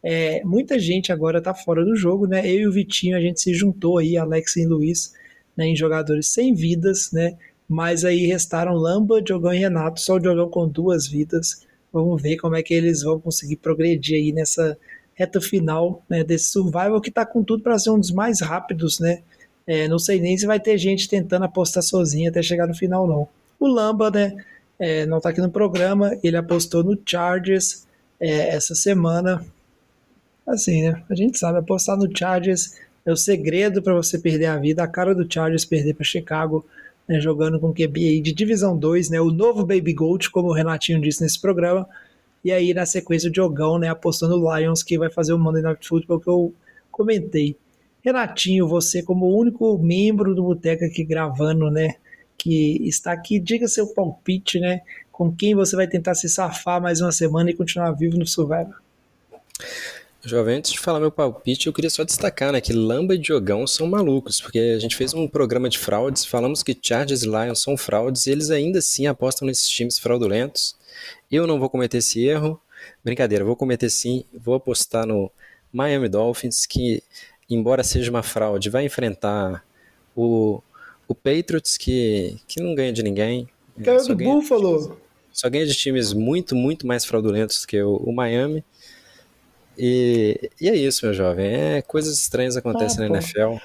[0.02, 2.40] É, muita gente agora tá fora do jogo, né?
[2.46, 5.12] Eu e o Vitinho, a gente se juntou aí, Alex e Luiz,
[5.54, 7.36] né, em jogadores sem vidas, né?
[7.72, 11.66] Mas aí restaram Lamba, Diogão e Renato, só o Diogão com duas vidas.
[11.90, 14.76] Vamos ver como é que eles vão conseguir progredir aí nessa
[15.14, 19.00] reta final né, desse survival que está com tudo para ser um dos mais rápidos,
[19.00, 19.22] né?
[19.66, 23.06] É, não sei nem se vai ter gente tentando apostar sozinha até chegar no final,
[23.06, 23.26] não.
[23.58, 24.36] O Lamba, né?
[24.78, 27.86] É, não está aqui no programa, ele apostou no Chargers
[28.20, 29.46] é, essa semana.
[30.46, 31.02] Assim, né?
[31.08, 34.82] A gente sabe, apostar no Chargers é o segredo para você perder a vida.
[34.82, 36.66] A cara do Chargers perder para Chicago
[37.08, 41.00] né, jogando com QB de divisão 2, né, o novo Baby Gold, como o Renatinho
[41.00, 41.88] disse nesse programa.
[42.44, 45.62] E aí, na sequência, o Diogão, né, apostando no Lions, que vai fazer o Monday
[45.62, 46.54] Night Football que eu
[46.90, 47.56] comentei.
[48.04, 51.94] Renatinho, você como o único membro do Boteca aqui gravando, né,
[52.36, 54.80] que está aqui, diga seu palpite, né,
[55.12, 58.74] com quem você vai tentar se safar mais uma semana e continuar vivo no Survivor.
[60.24, 63.66] Jovem, antes de falar meu palpite, eu queria só destacar né, que Lamba e Diogão
[63.66, 67.60] são malucos, porque a gente fez um programa de fraudes, falamos que Chargers e Lions
[67.60, 70.76] são fraudes, e eles ainda assim apostam nesses times fraudulentos.
[71.30, 72.60] Eu não vou cometer esse erro,
[73.02, 75.28] brincadeira, vou cometer sim, vou apostar no
[75.72, 77.02] Miami Dolphins, que,
[77.50, 79.64] embora seja uma fraude, vai enfrentar
[80.14, 80.62] o,
[81.08, 83.48] o Patriots, que, que não ganha de ninguém.
[83.76, 85.00] Ganhou do Buffalo!
[85.32, 88.62] Só ganha de times muito, muito mais fraudulentos que o, o Miami.
[89.84, 91.44] E, e é isso, meu jovem.
[91.44, 93.56] É, coisas estranhas acontecem ah, na NFL.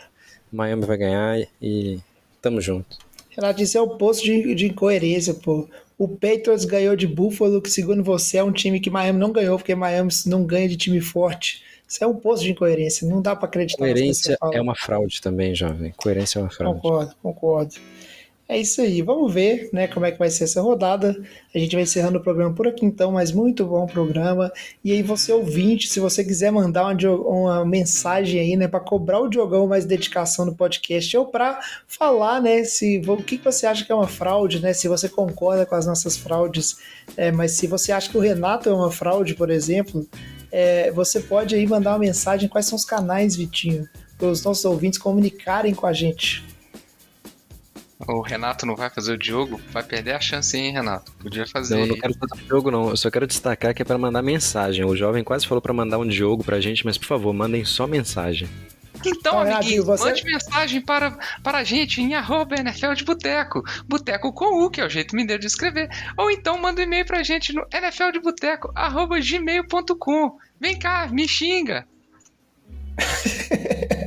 [0.51, 1.99] Miami vai ganhar e
[2.41, 2.97] tamo junto.
[3.29, 5.69] Renato, isso é o posto de, de incoerência, pô.
[5.95, 9.59] O Patriots ganhou de Buffalo, que segundo você é um time que Miami não ganhou,
[9.59, 11.63] porque Miami não ganha de time forte.
[11.87, 13.77] Isso é um posto de incoerência, não dá para acreditar.
[13.77, 15.93] Coerência é uma fraude também, jovem.
[15.95, 16.81] Coerência é uma fraude.
[16.81, 17.75] Concordo, concordo.
[18.49, 21.21] É isso aí, vamos ver né, como é que vai ser essa rodada.
[21.53, 24.49] A gente vai encerrando o programa por aqui então, mas muito bom programa.
[24.81, 29.19] E aí, você ouvinte, se você quiser mandar uma, uma mensagem aí, né, para cobrar
[29.19, 33.83] o Diogão mais dedicação no podcast ou para falar, né, se o que você acha
[33.83, 36.77] que é uma fraude, né, se você concorda com as nossas fraudes,
[37.17, 40.07] é, mas se você acha que o Renato é uma fraude, por exemplo,
[40.49, 42.47] é, você pode aí mandar uma mensagem.
[42.47, 46.56] Quais são os canais, Vitinho, para os nossos ouvintes comunicarem com a gente?
[47.99, 49.59] O Renato não vai fazer o Diogo?
[49.71, 51.11] Vai perder a chance, hein, Renato?
[51.13, 51.75] Podia fazer.
[51.75, 52.89] Não, eu não quero fazer o Diogo, não.
[52.89, 54.85] Eu só quero destacar que é para mandar mensagem.
[54.85, 57.87] O jovem quase falou para mandar um Diogo pra gente, mas por favor, mandem só
[57.87, 58.47] mensagem.
[59.05, 60.05] Então, amiguinho, você...
[60.05, 63.63] mande mensagem para, para a gente em arroba NFL de Boteco.
[63.87, 65.89] Boteco com U, que é o jeito mineiro de escrever.
[66.17, 70.37] Ou então manda um e-mail pra gente no nfldeboteco, arroba gmail.com.
[70.59, 71.87] Vem cá, me xinga.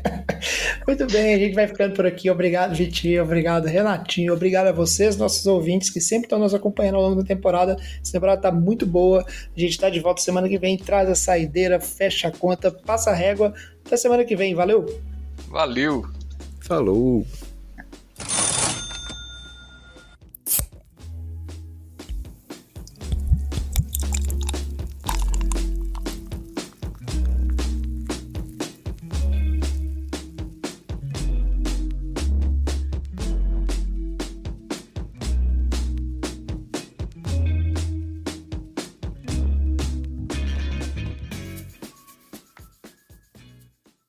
[0.90, 2.28] Muito bem, a gente vai ficando por aqui.
[2.28, 3.22] Obrigado, Vitinho.
[3.22, 4.34] Obrigado, Renatinho.
[4.34, 7.76] Obrigado a vocês, nossos ouvintes, que sempre estão nos acompanhando ao longo da temporada.
[8.02, 9.24] Essa temporada está muito boa.
[9.24, 10.76] A gente está de volta semana que vem.
[10.76, 13.54] Traz a saideira, fecha a conta, passa a régua.
[13.86, 14.52] Até semana que vem.
[14.52, 14.84] Valeu!
[15.48, 16.04] Valeu!
[16.58, 17.24] Falou!